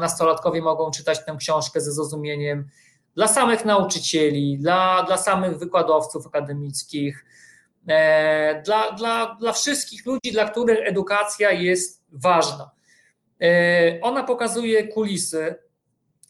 nastolatkowie 0.00 0.62
mogą 0.62 0.90
czytać 0.90 1.24
tę 1.24 1.36
książkę 1.38 1.80
ze 1.80 1.92
zrozumieniem. 1.92 2.68
Dla 3.14 3.28
samych 3.28 3.64
nauczycieli, 3.64 4.58
dla, 4.58 5.02
dla 5.02 5.16
samych 5.16 5.58
wykładowców 5.58 6.26
akademickich, 6.26 7.24
dla, 8.64 8.92
dla, 8.92 9.36
dla 9.40 9.52
wszystkich 9.52 10.06
ludzi, 10.06 10.32
dla 10.32 10.48
których 10.48 10.78
edukacja 10.88 11.50
jest 11.50 12.04
ważna. 12.12 12.70
Ona 14.02 14.22
pokazuje 14.22 14.88
kulisy 14.88 15.54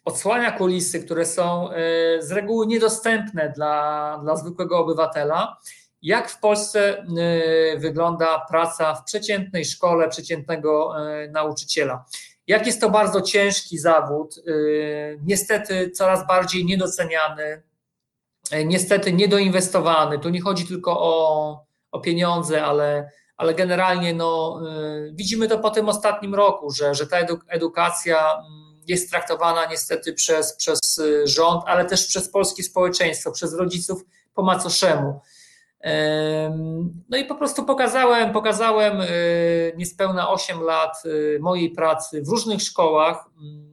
odsłania 0.04 0.52
kulisy, 0.52 1.04
które 1.04 1.26
są 1.26 1.70
e, 1.70 1.74
z 2.22 2.32
reguły 2.32 2.66
niedostępne 2.66 3.52
dla, 3.56 4.18
dla 4.22 4.36
zwykłego 4.36 4.78
obywatela. 4.78 5.56
Jak 6.02 6.30
w 6.30 6.40
Polsce 6.40 6.98
e, 6.98 7.04
wygląda 7.78 8.46
praca 8.50 8.94
w 8.94 9.04
przeciętnej 9.04 9.64
szkole, 9.64 10.08
przeciętnego 10.08 10.94
e, 10.96 11.28
nauczyciela? 11.28 12.04
Jak 12.46 12.66
jest 12.66 12.80
to 12.80 12.90
bardzo 12.90 13.20
ciężki 13.20 13.78
zawód, 13.78 14.34
niestety 15.26 15.90
coraz 15.90 16.26
bardziej 16.26 16.64
niedoceniany, 16.64 17.62
niestety 18.64 19.12
niedoinwestowany. 19.12 20.18
Tu 20.18 20.28
nie 20.28 20.40
chodzi 20.40 20.66
tylko 20.66 21.00
o, 21.00 21.66
o 21.92 22.00
pieniądze, 22.00 22.64
ale, 22.64 23.10
ale 23.36 23.54
generalnie 23.54 24.14
no, 24.14 24.60
widzimy 25.12 25.48
to 25.48 25.58
po 25.58 25.70
tym 25.70 25.88
ostatnim 25.88 26.34
roku, 26.34 26.70
że, 26.70 26.94
że 26.94 27.06
ta 27.06 27.16
edukacja 27.48 28.32
mm, 28.32 28.62
jest 28.88 29.10
traktowana 29.10 29.66
niestety 29.66 30.12
przez, 30.12 30.56
przez 30.56 30.98
y, 30.98 31.26
rząd, 31.26 31.62
ale 31.66 31.84
też 31.84 32.06
przez 32.06 32.28
polskie 32.28 32.62
społeczeństwo, 32.62 33.32
przez 33.32 33.54
rodziców 33.54 34.04
po 34.34 34.42
macoszemu. 34.42 35.20
No 37.08 37.16
i 37.16 37.24
po 37.24 37.34
prostu 37.34 37.64
pokazałem, 37.64 38.32
pokazałem 38.32 39.00
y, 39.00 39.72
niespełna 39.76 40.30
8 40.30 40.62
lat 40.62 41.02
y, 41.04 41.38
mojej 41.40 41.70
pracy 41.70 42.22
w 42.22 42.28
różnych 42.28 42.62
szkołach 42.62 43.24
mm, 43.42 43.72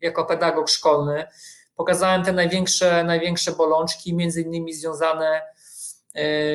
jako 0.00 0.24
pedagog 0.24 0.68
szkolny. 0.68 1.24
Pokazałem 1.76 2.24
te 2.24 2.32
największe, 2.32 3.04
największe 3.04 3.52
bolączki, 3.52 4.14
między 4.14 4.42
innymi 4.42 4.72
związane 4.72 5.42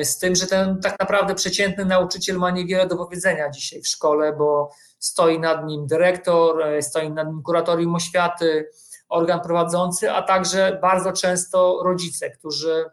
z 0.02 0.18
tym, 0.18 0.34
że 0.34 0.46
ten 0.46 0.80
tak 0.80 1.00
naprawdę 1.00 1.34
przeciętny 1.34 1.84
nauczyciel 1.84 2.36
ma 2.36 2.50
niewiele 2.50 2.86
do 2.86 2.96
powiedzenia 2.96 3.50
dzisiaj 3.50 3.82
w 3.82 3.88
szkole, 3.88 4.32
bo 4.32 4.70
stoi 4.98 5.38
nad 5.38 5.66
nim 5.66 5.86
dyrektor, 5.86 6.64
stoi 6.80 7.10
nad 7.10 7.28
nim 7.28 7.42
kuratorium 7.42 7.94
oświaty, 7.94 8.70
organ 9.08 9.40
prowadzący, 9.40 10.12
a 10.12 10.22
także 10.22 10.78
bardzo 10.82 11.12
często 11.12 11.80
rodzice, 11.84 12.30
którzy 12.30 12.84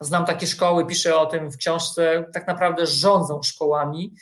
znam 0.00 0.24
takie 0.24 0.46
szkoły, 0.46 0.86
piszę 0.86 1.18
o 1.18 1.26
tym 1.26 1.50
w 1.50 1.56
książce, 1.56 2.24
tak 2.32 2.46
naprawdę 2.46 2.86
rządzą 2.86 3.42
szkołami. 3.42 4.14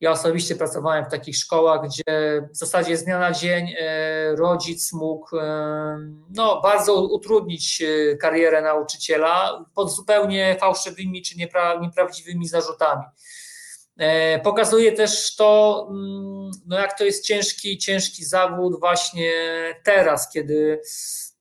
Ja 0.00 0.10
osobiście 0.10 0.56
pracowałem 0.56 1.04
w 1.04 1.10
takich 1.10 1.36
szkołach, 1.36 1.80
gdzie 1.84 2.42
w 2.52 2.56
zasadzie 2.56 2.96
z 2.96 3.04
dnia 3.04 3.18
na 3.18 3.32
dzień 3.32 3.74
e, 3.78 4.36
rodzic 4.36 4.92
mógł 4.92 5.36
e, 5.36 5.98
no, 6.30 6.60
bardzo 6.60 6.94
utrudnić 6.94 7.82
karierę 8.20 8.62
nauczyciela 8.62 9.64
pod 9.74 9.94
zupełnie 9.94 10.56
fałszywymi 10.60 11.22
czy 11.22 11.34
nieprawdziwymi 11.80 12.48
zarzutami. 12.48 13.04
E, 13.96 14.38
pokazuje 14.38 14.92
też 14.92 15.36
to, 15.36 15.86
mm, 15.90 16.50
no 16.66 16.78
jak 16.78 16.98
to 16.98 17.04
jest 17.04 17.24
ciężki, 17.24 17.78
ciężki 17.78 18.24
zawód 18.24 18.80
właśnie 18.80 19.32
teraz, 19.84 20.30
kiedy 20.32 20.80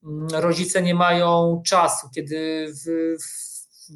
mm, 0.04 0.28
rodzice 0.28 0.82
nie 0.82 0.96
mają 0.96 1.62
czasu, 1.66 2.08
kiedy 2.16 2.68
w, 2.68 3.18
w 3.24 3.43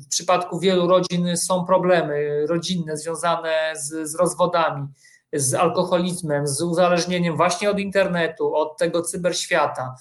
przypadku 0.10 0.60
wielu 0.60 0.88
rodzin 0.88 1.38
są 1.38 1.66
problemy 1.66 2.46
rodzinne 2.48 2.98
związane 2.98 3.74
z, 3.76 4.10
z 4.12 4.16
rozwodami, 4.16 4.88
z 5.34 5.54
alkoholizmem, 5.54 6.48
z 6.48 6.62
uzależnieniem 6.62 7.38
właśnie 7.38 7.70
od 7.72 7.80
internetu, 7.80 8.56
od 8.56 8.78
tego 8.78 9.02
cyberświata. 9.02 9.96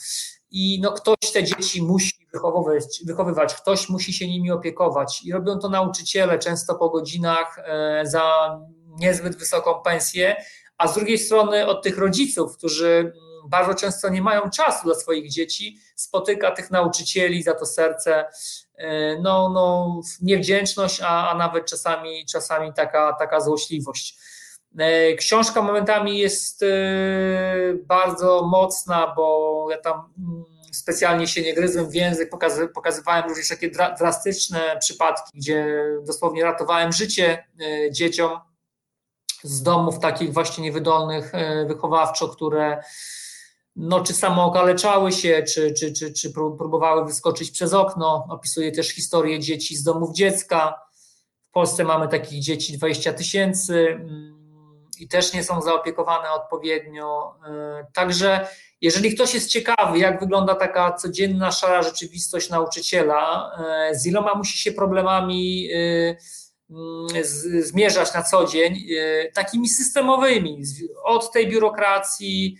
I 0.50 0.80
no, 0.82 0.92
ktoś 0.92 1.32
te 1.32 1.44
dzieci 1.44 1.82
musi 1.82 2.26
wychowywać, 2.32 2.84
wychowywać, 3.06 3.54
ktoś 3.54 3.88
musi 3.88 4.12
się 4.12 4.28
nimi 4.28 4.50
opiekować. 4.50 5.22
I 5.24 5.32
robią 5.32 5.58
to 5.58 5.68
nauczyciele 5.68 6.38
często 6.38 6.74
po 6.74 6.90
godzinach 6.90 7.58
e, 7.58 8.02
za 8.06 8.58
niezbyt 8.98 9.36
wysoką 9.36 9.82
pensję, 9.82 10.36
a 10.78 10.88
z 10.88 10.94
drugiej 10.94 11.18
strony 11.18 11.66
od 11.66 11.82
tych 11.82 11.98
rodziców, 11.98 12.56
którzy 12.56 12.98
mm, 12.98 13.12
bardzo 13.48 13.74
często 13.74 14.08
nie 14.08 14.22
mają 14.22 14.50
czasu 14.50 14.84
dla 14.84 14.94
swoich 14.94 15.30
dzieci, 15.30 15.78
spotyka 15.96 16.50
tych 16.50 16.70
nauczycieli 16.70 17.42
za 17.42 17.54
to 17.54 17.66
serce, 17.66 18.24
no, 19.20 19.48
no 19.48 20.00
niewdzięczność, 20.22 21.00
a, 21.00 21.30
a 21.30 21.34
nawet 21.34 21.66
czasami, 21.66 22.26
czasami 22.26 22.72
taka, 22.72 23.12
taka 23.12 23.40
złośliwość. 23.40 24.18
E, 24.78 25.14
książka 25.14 25.62
momentami 25.62 26.18
jest 26.18 26.62
e, 26.62 26.66
bardzo 27.74 28.46
mocna, 28.46 29.12
bo 29.16 29.66
ja 29.70 29.78
tam 29.78 29.94
mm, 30.18 30.44
specjalnie 30.72 31.26
się 31.26 31.42
nie 31.42 31.54
gryzłem 31.54 31.90
w 31.90 31.94
język, 31.94 32.30
pokazywałem 32.74 33.24
również 33.28 33.48
takie 33.48 33.70
drastyczne 33.98 34.76
przypadki, 34.80 35.38
gdzie 35.38 35.84
dosłownie 36.06 36.44
ratowałem 36.44 36.92
życie 36.92 37.44
e, 37.60 37.90
dzieciom 37.90 38.40
z 39.42 39.62
domów 39.62 39.98
takich 39.98 40.32
właśnie 40.32 40.64
niewydolnych 40.64 41.32
wychowawczo, 41.66 42.28
które 42.28 42.82
no, 43.76 44.00
czy 44.00 44.14
samo 44.14 44.44
okaleczały 44.44 45.12
się, 45.12 45.42
czy, 45.54 45.74
czy, 45.74 45.92
czy, 45.92 46.12
czy 46.12 46.32
próbowały 46.32 47.04
wyskoczyć 47.04 47.50
przez 47.50 47.74
okno. 47.74 48.26
Opisuję 48.30 48.72
też 48.72 48.88
historię 48.88 49.40
dzieci 49.40 49.76
z 49.76 49.82
domów 49.82 50.14
dziecka. 50.14 50.80
W 51.48 51.50
Polsce 51.50 51.84
mamy 51.84 52.08
takich 52.08 52.40
dzieci 52.40 52.78
20 52.78 53.12
tysięcy 53.12 53.88
mm, 53.90 54.36
i 54.98 55.08
też 55.08 55.32
nie 55.32 55.44
są 55.44 55.62
zaopiekowane 55.62 56.30
odpowiednio. 56.30 57.34
E, 57.48 57.86
także 57.94 58.48
jeżeli 58.80 59.14
ktoś 59.14 59.34
jest 59.34 59.50
ciekawy, 59.50 59.98
jak 59.98 60.20
wygląda 60.20 60.54
taka 60.54 60.92
codzienna, 60.92 61.52
szara 61.52 61.82
rzeczywistość 61.82 62.50
nauczyciela, 62.50 63.50
e, 63.90 63.94
z 63.94 64.06
iloma 64.06 64.34
musi 64.34 64.58
się 64.58 64.72
problemami 64.72 65.68
e, 65.72 66.16
mm, 66.70 67.24
zmierzać 67.60 68.14
na 68.14 68.22
co 68.22 68.46
dzień, 68.46 68.86
takimi 69.34 69.68
systemowymi, 69.68 70.62
od 71.04 71.32
tej 71.32 71.48
biurokracji 71.48 72.58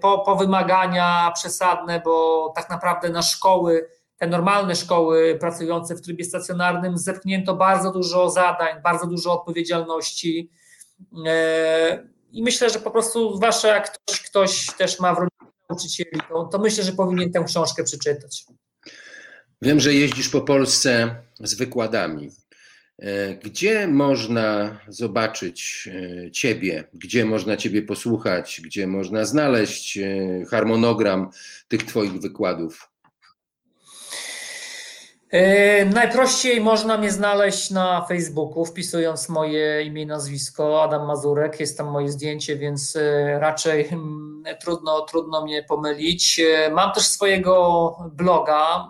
po, 0.00 0.18
po 0.18 0.36
wymagania 0.36 1.32
przesadne, 1.34 2.00
bo 2.04 2.52
tak 2.56 2.70
naprawdę 2.70 3.08
na 3.08 3.22
szkoły, 3.22 3.88
te 4.18 4.26
normalne 4.26 4.76
szkoły 4.76 5.36
pracujące 5.40 5.94
w 5.94 6.00
trybie 6.00 6.24
stacjonarnym, 6.24 6.98
zepchnięto 6.98 7.54
bardzo 7.54 7.92
dużo 7.92 8.30
zadań, 8.30 8.82
bardzo 8.82 9.06
dużo 9.06 9.32
odpowiedzialności 9.32 10.50
E, 11.26 12.08
I 12.32 12.42
myślę, 12.42 12.70
że 12.70 12.78
po 12.78 12.90
prostu, 12.90 13.36
zwłaszcza 13.36 13.68
jak 13.68 13.92
ktoś, 13.92 14.20
ktoś 14.22 14.66
też 14.78 15.00
ma 15.00 15.14
w 15.14 15.18
rodzinie 15.18 15.52
nauczycieli, 15.70 16.20
to, 16.28 16.44
to 16.44 16.58
myślę, 16.58 16.84
że 16.84 16.92
powinien 16.92 17.32
tę 17.32 17.44
książkę 17.46 17.84
przeczytać. 17.84 18.44
Wiem, 19.62 19.80
że 19.80 19.94
jeździsz 19.94 20.28
po 20.28 20.40
Polsce 20.40 21.16
z 21.40 21.54
wykładami. 21.54 22.30
E, 22.98 23.34
gdzie 23.34 23.86
można 23.88 24.78
zobaczyć 24.88 25.88
e, 26.26 26.30
Ciebie? 26.30 26.84
Gdzie 26.94 27.24
można 27.24 27.56
Ciebie 27.56 27.82
posłuchać? 27.82 28.60
Gdzie 28.64 28.86
można 28.86 29.24
znaleźć 29.24 29.98
harmonogram 30.50 31.30
tych 31.68 31.82
Twoich 31.82 32.12
wykładów? 32.12 32.94
E, 35.34 35.84
najprościej 35.84 36.60
można 36.60 36.98
mnie 36.98 37.10
znaleźć 37.10 37.70
na 37.70 38.04
Facebooku, 38.06 38.64
wpisując 38.64 39.28
moje 39.28 39.82
imię 39.82 40.02
i 40.02 40.06
nazwisko, 40.06 40.82
Adam 40.82 41.06
Mazurek, 41.06 41.60
jest 41.60 41.78
tam 41.78 41.90
moje 41.90 42.08
zdjęcie, 42.08 42.56
więc 42.56 42.96
e, 42.96 43.38
raczej 43.38 43.88
mm, 43.88 44.44
trudno, 44.60 45.00
trudno 45.00 45.44
mnie 45.44 45.62
pomylić. 45.62 46.40
E, 46.40 46.70
mam 46.70 46.92
też 46.92 47.06
swojego 47.06 47.96
bloga, 48.12 48.88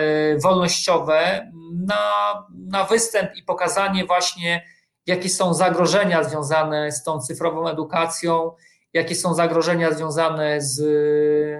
wolnościowe 0.43 1.51
na, 1.87 2.33
na 2.51 2.83
występ 2.83 3.35
i 3.35 3.43
pokazanie 3.43 4.05
właśnie, 4.05 4.63
jakie 5.05 5.29
są 5.29 5.53
zagrożenia 5.53 6.23
związane 6.23 6.91
z 6.91 7.03
tą 7.03 7.19
cyfrową 7.19 7.67
edukacją, 7.67 8.51
jakie 8.93 9.15
są 9.15 9.33
zagrożenia 9.33 9.93
związane 9.93 10.61
z 10.61 10.81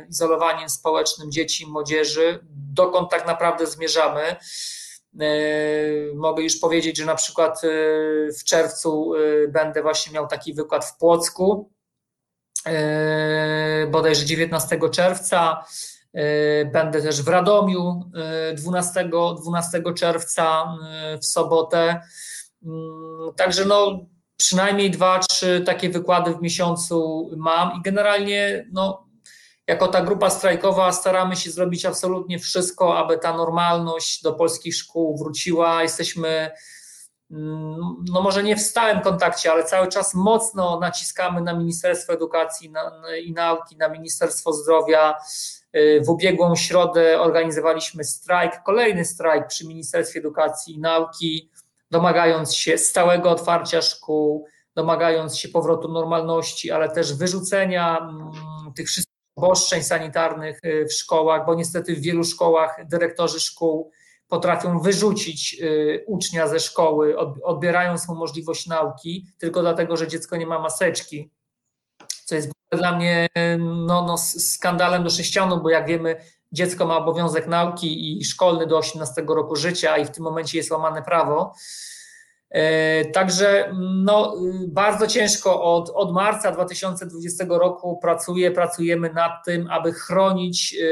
izolowaniem 0.10 0.70
społecznym 0.70 1.32
dzieci 1.32 1.64
i 1.64 1.68
młodzieży, 1.68 2.40
dokąd 2.74 3.12
tak 3.12 3.28
naprawdę 3.28 3.68
zmierzamy. 3.68 4.22
E, 5.20 5.26
mogę 6.16 6.44
już 6.44 6.58
powiedzieć, 6.58 6.98
że 6.98 7.06
na 7.06 7.16
przykład 7.16 7.64
e, 7.64 7.68
w 8.32 8.44
czerwcu 8.44 9.12
będę 9.50 9.82
właśnie 9.82 10.14
miał 10.14 10.28
taki 10.28 10.54
wykład 10.54 10.86
w 10.86 10.98
Płocku, 10.98 11.72
bodajże 13.92 14.26
19 14.26 14.80
czerwca. 14.92 15.66
Będę 16.66 17.02
też 17.02 17.22
w 17.22 17.28
Radomiu 17.28 18.12
12, 18.54 19.10
12 19.42 19.84
czerwca 19.96 20.78
w 21.22 21.26
sobotę. 21.26 22.02
Mm, 22.66 23.34
także 23.36 23.66
no, 23.66 24.06
przynajmniej 24.38 24.92
dwa, 24.92 25.20
trzy 25.20 25.64
takie 25.66 25.90
wykłady 25.90 26.34
w 26.34 26.42
miesiącu 26.42 27.30
mam 27.38 27.80
i 27.80 27.82
generalnie 27.82 28.68
no, 28.72 29.10
jako 29.68 29.88
ta 29.88 30.02
grupa 30.02 30.30
strajkowa 30.30 30.92
staramy 30.92 31.36
się 31.36 31.52
zrobić 31.52 31.86
absolutnie 31.86 32.40
wszystko, 32.40 32.98
aby 32.98 33.18
ta 33.18 33.38
normalność 33.38 34.22
do 34.24 34.34
polskich 34.34 34.76
szkół 34.76 35.18
wróciła. 35.18 35.84
Jesteśmy, 35.84 36.52
mm, 37.32 37.96
no 38.12 38.22
może 38.22 38.44
nie 38.44 38.56
w 38.56 38.62
stałym 38.62 39.02
kontakcie, 39.02 39.52
ale 39.52 39.64
cały 39.64 39.88
czas 39.88 40.14
mocno 40.14 40.80
naciskamy 40.80 41.42
na 41.42 41.54
Ministerstwo 41.54 42.14
Edukacji 42.14 42.74
i 43.26 43.34
Nauki, 43.34 43.78
na 43.78 43.90
Ministerstwo 43.90 44.54
Zdrowia. 44.54 45.16
W 46.06 46.10
ubiegłą 46.10 46.56
środę 46.56 47.22
organizowaliśmy 47.22 48.04
strajk, 48.04 48.64
kolejny 48.66 49.06
strajk 49.06 49.48
przy 49.48 49.68
Ministerstwie 49.68 50.20
Edukacji 50.20 50.76
i 50.76 50.80
Nauki 50.80 51.50
domagając 51.92 52.56
się 52.56 52.78
stałego 52.78 53.30
otwarcia 53.30 53.82
szkół, 53.82 54.48
domagając 54.76 55.38
się 55.38 55.50
powrotu 55.50 55.88
normalności, 55.92 56.72
ale 56.72 56.90
też 56.90 57.14
wyrzucenia 57.14 57.98
mm, 57.98 58.74
tych 58.76 58.88
wszystkich 58.88 59.20
obostrzeń 59.36 59.84
sanitarnych 59.84 60.60
y, 60.66 60.86
w 60.86 60.94
szkołach, 60.94 61.46
bo 61.46 61.56
niestety 61.56 61.96
w 61.96 62.02
wielu 62.02 62.24
szkołach 62.24 62.88
dyrektorzy 62.88 63.40
szkół 63.40 63.92
potrafią 64.28 64.80
wyrzucić 64.80 65.58
y, 65.62 66.04
ucznia 66.08 66.48
ze 66.48 66.60
szkoły, 66.60 67.18
odbierając 67.44 68.08
mu 68.08 68.16
możliwość 68.16 68.68
nauki, 68.68 69.26
tylko 69.38 69.62
dlatego, 69.62 69.98
że 69.98 70.08
dziecko 70.08 70.38
nie 70.38 70.48
ma 70.48 70.60
maseczki, 70.60 71.32
co 72.26 72.36
jest 72.36 72.52
dla 72.72 72.98
mnie 72.98 73.28
no, 73.60 74.06
no, 74.06 74.18
skandalem 74.18 75.04
do 75.04 75.10
sześcianu, 75.10 75.62
bo 75.62 75.70
jak 75.70 75.88
wiemy, 75.88 76.22
dziecko 76.52 76.86
ma 76.86 76.98
obowiązek 76.98 77.48
nauki 77.48 78.20
i 78.20 78.26
szkolny 78.26 78.68
do 78.68 78.78
18 78.78 79.24
roku 79.28 79.56
życia 79.56 79.98
i 79.98 80.06
w 80.06 80.12
tym 80.12 80.24
momencie 80.24 80.58
jest 80.58 80.72
łamane 80.72 81.04
prawo. 81.04 81.54
E, 82.50 83.06
także 83.06 83.74
no, 83.80 84.36
bardzo 84.68 85.08
ciężko 85.08 85.64
od, 85.64 85.90
od 85.90 86.14
marca 86.14 86.52
2020 86.52 87.46
roku 87.50 88.00
pracuję, 88.02 88.52
pracujemy 88.52 89.14
nad 89.14 89.32
tym, 89.46 89.68
aby 89.72 89.94
chronić 89.94 90.76
e, 90.76 90.86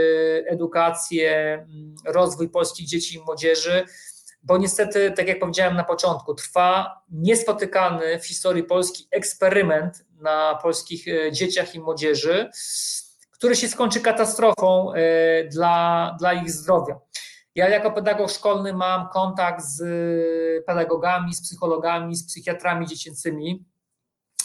edukację, 0.50 1.66
rozwój 2.06 2.50
polskich 2.50 2.88
dzieci 2.88 3.16
i 3.16 3.20
młodzieży, 3.20 3.86
bo 4.44 4.58
niestety, 4.58 5.12
tak 5.12 5.28
jak 5.28 5.40
powiedziałem 5.40 5.76
na 5.76 5.84
początku, 5.84 6.34
trwa 6.34 7.02
niespotykany 7.12 8.20
w 8.20 8.28
historii 8.28 8.64
Polski 8.64 9.08
eksperyment 9.12 10.06
na 10.22 10.60
polskich 10.64 11.08
e, 11.08 11.32
dzieciach 11.32 11.76
i 11.76 11.80
młodzieży 11.80 12.50
który 13.38 13.56
się 13.56 13.68
skończy 13.68 14.02
katastrofą 14.02 14.94
e, 14.94 15.44
dla, 15.44 16.16
dla 16.20 16.34
ich 16.34 16.52
zdrowia. 16.52 17.00
Ja 17.56 17.70
jako 17.70 17.92
pedagog 17.92 18.32
szkolny 18.32 18.74
mam 18.74 19.10
kontakt 19.10 19.64
z 19.66 19.82
pedagogami, 20.66 21.34
z 21.34 21.42
psychologami, 21.42 22.16
z 22.16 22.28
psychiatrami 22.28 22.88
dziecięcymi. 22.88 23.66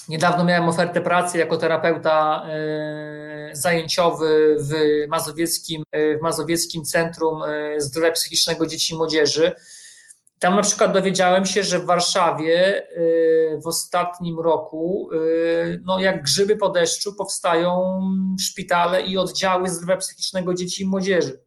Niedawno 0.08 0.44
miałem 0.44 0.68
ofertę 0.68 1.00
pracy 1.00 1.38
jako 1.38 1.56
terapeuta 1.56 2.46
e, 2.48 3.50
zajęciowy 3.52 4.56
w 4.60 4.74
Mazowieckim, 5.08 5.82
e, 5.92 6.18
w 6.18 6.22
Mazowieckim 6.22 6.84
Centrum 6.84 7.42
Zdrowia 7.76 8.12
Psychicznego 8.12 8.66
Dzieci 8.66 8.94
i 8.94 8.96
Młodzieży. 8.96 9.52
Tam 10.42 10.56
na 10.56 10.62
przykład 10.62 10.92
dowiedziałem 10.92 11.46
się, 11.46 11.62
że 11.62 11.78
w 11.78 11.84
Warszawie 11.84 12.82
y, 12.96 13.60
w 13.64 13.66
ostatnim 13.66 14.40
roku, 14.40 15.10
y, 15.12 15.80
no 15.84 16.00
jak 16.00 16.22
grzyby 16.22 16.56
po 16.56 16.68
deszczu, 16.68 17.14
powstają 17.14 18.00
szpitale 18.40 19.02
i 19.02 19.18
oddziały 19.18 19.68
zdrowia 19.68 19.96
psychicznego 19.96 20.54
dzieci 20.54 20.82
i 20.82 20.86
młodzieży. 20.86 21.44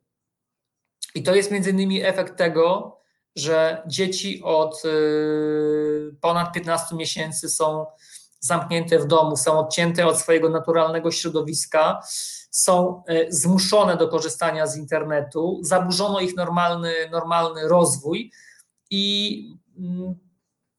I 1.16 1.24
to 1.24 1.36
jest 1.36 1.52
między 1.52 1.70
innymi 1.70 2.04
efekt 2.04 2.38
tego, 2.38 2.98
że 3.36 3.84
dzieci 3.88 4.42
od 4.44 4.86
y, 4.86 6.16
ponad 6.22 6.54
15 6.54 6.96
miesięcy 6.96 7.50
są 7.50 7.86
zamknięte 8.40 9.00
w 9.00 9.08
domu, 9.08 9.38
są 9.38 9.60
odcięte 9.60 10.08
od 10.08 10.20
swojego 10.20 10.50
naturalnego 10.50 11.12
środowiska, 11.12 12.00
są 12.52 13.04
zmuszone 13.30 13.98
do 13.98 14.08
korzystania 14.08 14.68
z 14.68 14.78
internetu, 14.78 15.60
zaburzono 15.64 16.20
ich 16.20 16.36
normalny, 16.36 16.94
normalny 17.12 17.68
rozwój 17.68 18.32
i 18.90 19.58
mm, 19.78 20.16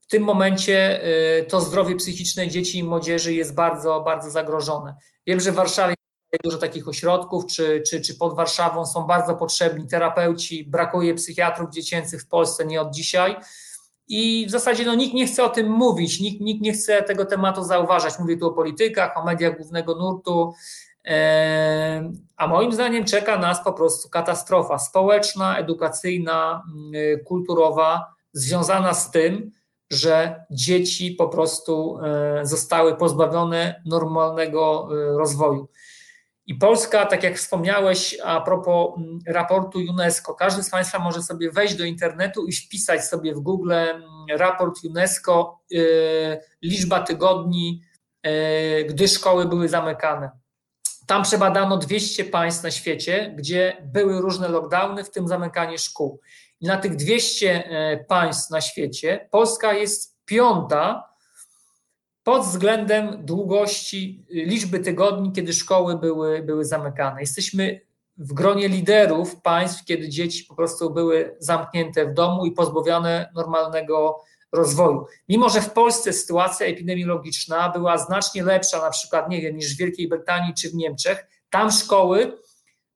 w 0.01 0.07
tym 0.07 0.23
momencie 0.23 1.05
y, 1.41 1.45
to 1.45 1.61
zdrowie 1.61 1.97
psychiczne 1.97 2.49
dzieci 2.49 2.79
i 2.79 2.85
młodzieży 2.85 3.35
jest 3.35 3.55
bardzo, 3.55 4.01
bardzo 4.01 4.31
zagrożone. 4.31 4.95
Wiem, 5.27 5.41
że 5.41 5.53
w 5.53 5.55
Warszawie 5.55 5.95
jest 6.33 6.45
dużo 6.45 6.59
takich 6.59 6.89
ośrodków, 6.89 7.47
czy, 7.47 7.83
czy, 7.91 8.01
czy 8.01 8.15
pod 8.15 8.37
Warszawą 8.37 8.87
są 8.87 9.03
bardzo 9.03 9.35
potrzebni 9.35 9.87
terapeuci, 9.87 10.65
brakuje 10.65 11.15
psychiatrów 11.15 11.71
dziecięcych 11.71 12.23
w 12.23 12.29
Polsce 12.29 12.67
nie 12.67 12.81
od 12.81 12.95
dzisiaj. 12.95 13.37
I 14.09 14.47
w 14.49 14.51
zasadzie 14.51 14.85
no, 14.85 14.95
nikt 14.95 15.15
nie 15.15 15.27
chce 15.27 15.45
o 15.45 15.49
tym 15.49 15.71
mówić, 15.71 16.21
nikt, 16.21 16.41
nikt 16.41 16.63
nie 16.63 16.73
chce 16.73 17.03
tego 17.03 17.25
tematu 17.25 17.65
zauważać. 17.65 18.19
Mówię 18.19 18.37
tu 18.37 18.47
o 18.47 18.53
politykach, 18.53 19.17
o 19.17 19.25
mediach 19.25 19.57
głównego 19.57 19.95
nurtu, 19.95 20.55
a 22.37 22.47
moim 22.47 22.73
zdaniem 22.73 23.05
czeka 23.05 23.39
nas 23.39 23.65
po 23.65 23.73
prostu 23.73 24.09
katastrofa 24.09 24.79
społeczna, 24.79 25.59
edukacyjna, 25.59 26.63
mm, 26.75 27.25
kulturowa, 27.25 28.15
związana 28.33 28.95
z 28.95 29.11
tym, 29.11 29.51
że 29.91 30.45
dzieci 30.51 31.11
po 31.13 31.29
prostu 31.29 31.99
e, 32.05 32.47
zostały 32.47 32.97
pozbawione 32.97 33.83
normalnego 33.87 34.89
e, 34.91 35.19
rozwoju. 35.19 35.69
I 36.47 36.55
Polska, 36.55 37.07
tak 37.07 37.23
jak 37.23 37.37
wspomniałeś 37.37 38.17
a 38.25 38.41
propos 38.41 38.99
mm, 38.99 39.19
raportu 39.27 39.79
UNESCO, 39.79 40.35
każdy 40.35 40.63
z 40.63 40.71
Państwa 40.71 40.99
może 40.99 41.23
sobie 41.23 41.51
wejść 41.51 41.75
do 41.75 41.85
internetu 41.85 42.47
i 42.47 42.53
wpisać 42.53 43.05
sobie 43.05 43.35
w 43.35 43.41
Google 43.41 43.73
mm, 43.73 44.03
raport 44.31 44.85
UNESCO, 44.85 45.61
e, 45.75 45.79
liczba 46.63 47.01
tygodni, 47.01 47.83
gdy 48.89 49.09
szkoły 49.09 49.45
były 49.45 49.69
zamykane. 49.69 50.31
Tam 51.07 51.23
przebadano 51.23 51.77
200 51.77 52.25
państw 52.25 52.65
na 52.65 52.71
świecie, 52.71 53.35
gdzie 53.37 53.77
były 53.85 54.21
różne 54.21 54.49
lockdowny, 54.49 55.05
w 55.05 55.11
tym 55.11 55.29
zamykanie 55.29 55.79
szkół. 55.79 56.21
I 56.61 56.67
na 56.67 56.77
tych 56.77 56.97
200 56.97 57.65
e, 57.65 58.05
państw 58.05 58.51
na 58.51 58.61
świecie 58.61 59.29
Polska 59.31 59.73
jest 59.73 60.17
piąta 60.25 61.17
pod 62.27 62.43
względem 62.43 63.27
długości, 63.27 64.25
y, 64.31 64.35
liczby 64.35 64.81
tygodni, 64.81 65.33
kiedy 65.33 65.53
szkoły 65.53 65.99
były, 65.99 66.43
były 66.43 66.65
zamykane. 66.65 67.21
Jesteśmy 67.21 67.81
w 68.17 68.33
gronie 68.33 68.69
liderów 68.69 69.43
państw, 69.43 69.85
kiedy 69.85 70.09
dzieci 70.09 70.45
po 70.45 70.55
prostu 70.55 70.91
były 70.91 71.37
zamknięte 71.39 72.07
w 72.07 72.15
domu 72.15 72.47
i 72.47 72.53
pozbawione 72.53 73.33
normalnego 73.35 74.25
rozwoju. 74.53 75.07
Mimo, 75.29 75.49
że 75.49 75.61
w 75.61 75.73
Polsce 75.73 76.13
sytuacja 76.13 76.67
epidemiologiczna 76.67 77.69
była 77.69 77.99
znacznie 77.99 78.45
lepsza, 78.45 78.81
na 78.81 78.91
przykład, 78.91 79.29
nie 79.29 79.41
wiem, 79.41 79.57
niż 79.57 79.75
w 79.75 79.79
Wielkiej 79.79 80.09
Brytanii 80.09 80.55
czy 80.55 80.71
w 80.71 80.75
Niemczech, 80.75 81.27
tam 81.51 81.73
szkoły 81.73 82.39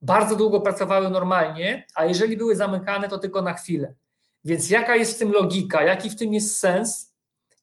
bardzo 0.01 0.35
długo 0.35 0.61
pracowały 0.61 1.09
normalnie, 1.09 1.85
a 1.95 2.05
jeżeli 2.05 2.37
były 2.37 2.55
zamykane, 2.55 3.09
to 3.09 3.17
tylko 3.17 3.41
na 3.41 3.53
chwilę. 3.53 3.93
Więc 4.45 4.69
jaka 4.69 4.95
jest 4.95 5.15
w 5.15 5.19
tym 5.19 5.31
logika, 5.31 5.83
jaki 5.83 6.09
w 6.09 6.15
tym 6.15 6.33
jest 6.33 6.57
sens, 6.57 7.11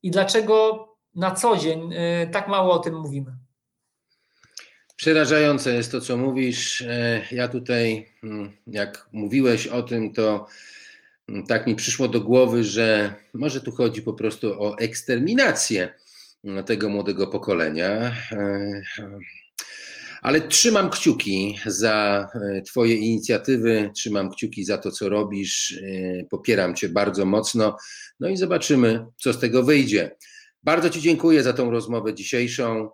i 0.03 0.11
dlaczego 0.11 0.89
na 1.15 1.31
co 1.31 1.57
dzień 1.57 1.93
y, 1.93 2.29
tak 2.33 2.49
mało 2.49 2.73
o 2.73 2.79
tym 2.79 2.95
mówimy? 2.95 3.33
Przerażające 4.97 5.75
jest 5.75 5.93
to, 5.93 6.01
co 6.01 6.17
mówisz. 6.17 6.83
E, 6.83 7.23
ja 7.31 7.49
tutaj, 7.49 8.09
mm, 8.23 8.53
jak 8.67 9.09
mówiłeś 9.13 9.67
o 9.67 9.83
tym, 9.83 10.13
to 10.13 10.47
tak 11.49 11.67
mi 11.67 11.75
przyszło 11.75 12.09
do 12.09 12.21
głowy, 12.21 12.65
że 12.65 13.15
może 13.35 13.61
tu 13.61 13.73
chodzi 13.73 14.03
po 14.03 14.13
prostu 14.13 14.63
o 14.63 14.79
eksterminację 14.79 15.95
tego 16.67 16.89
młodego 16.89 17.27
pokolenia. 17.27 17.91
E, 18.33 18.83
ale 20.23 20.41
trzymam 20.41 20.91
kciuki 20.91 21.59
za 21.67 22.29
e, 22.35 22.63
Twoje 22.63 22.95
inicjatywy, 22.95 23.91
trzymam 23.95 24.31
kciuki 24.31 24.65
za 24.65 24.79
to, 24.79 24.91
co 24.91 25.09
robisz. 25.09 25.81
Popieram 26.31 26.75
Cię 26.75 26.89
bardzo 26.89 27.25
mocno. 27.25 27.77
No 28.21 28.29
i 28.29 28.37
zobaczymy, 28.37 29.07
co 29.17 29.33
z 29.33 29.41
tego 29.41 29.63
wyjdzie. 29.63 30.17
Bardzo 30.63 30.91
Ci 30.91 31.01
dziękuję 31.01 31.43
za 31.43 31.53
tą 31.53 31.71
rozmowę 31.71 32.15
dzisiejszą. 32.15 32.91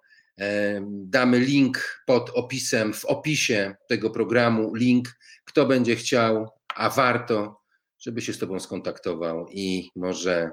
Damy 0.90 1.38
link 1.38 2.02
pod 2.06 2.30
opisem, 2.34 2.92
w 2.92 3.04
opisie 3.04 3.74
tego 3.88 4.10
programu, 4.10 4.74
link, 4.74 5.08
kto 5.44 5.66
będzie 5.66 5.96
chciał, 5.96 6.48
a 6.74 6.90
warto, 6.90 7.63
żeby 8.06 8.22
się 8.22 8.32
z 8.32 8.38
Tobą 8.38 8.60
skontaktował 8.60 9.48
i 9.50 9.90
może 9.96 10.50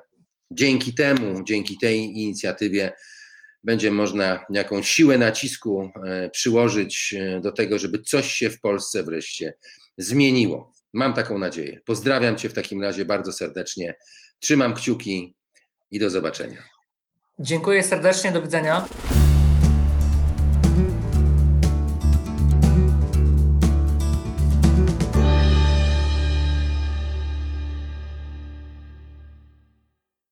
dzięki 0.51 0.93
temu, 0.93 1.43
dzięki 1.43 1.77
tej 1.77 1.97
inicjatywie 1.97 2.93
będzie 3.63 3.91
można 3.91 4.45
jakąś 4.49 4.89
siłę 4.89 5.17
nacisku 5.17 5.91
e, 6.05 6.29
przyłożyć 6.29 7.15
e, 7.17 7.41
do 7.41 7.51
tego, 7.51 7.79
żeby 7.79 8.01
coś 8.01 8.31
się 8.31 8.49
w 8.49 8.59
Polsce 8.59 9.03
wreszcie 9.03 9.53
zmieniło. 9.97 10.73
Mam 10.93 11.13
taką 11.13 11.37
nadzieję. 11.37 11.79
Pozdrawiam 11.85 12.37
Cię 12.37 12.49
w 12.49 12.53
takim 12.53 12.81
razie 12.81 13.05
bardzo 13.05 13.33
serdecznie. 13.33 13.95
Trzymam 14.39 14.73
kciuki 14.73 15.35
i 15.91 15.99
do 15.99 16.09
zobaczenia. 16.09 16.63
Dziękuję 17.39 17.83
serdecznie, 17.83 18.31
do 18.31 18.41
widzenia. 18.41 18.85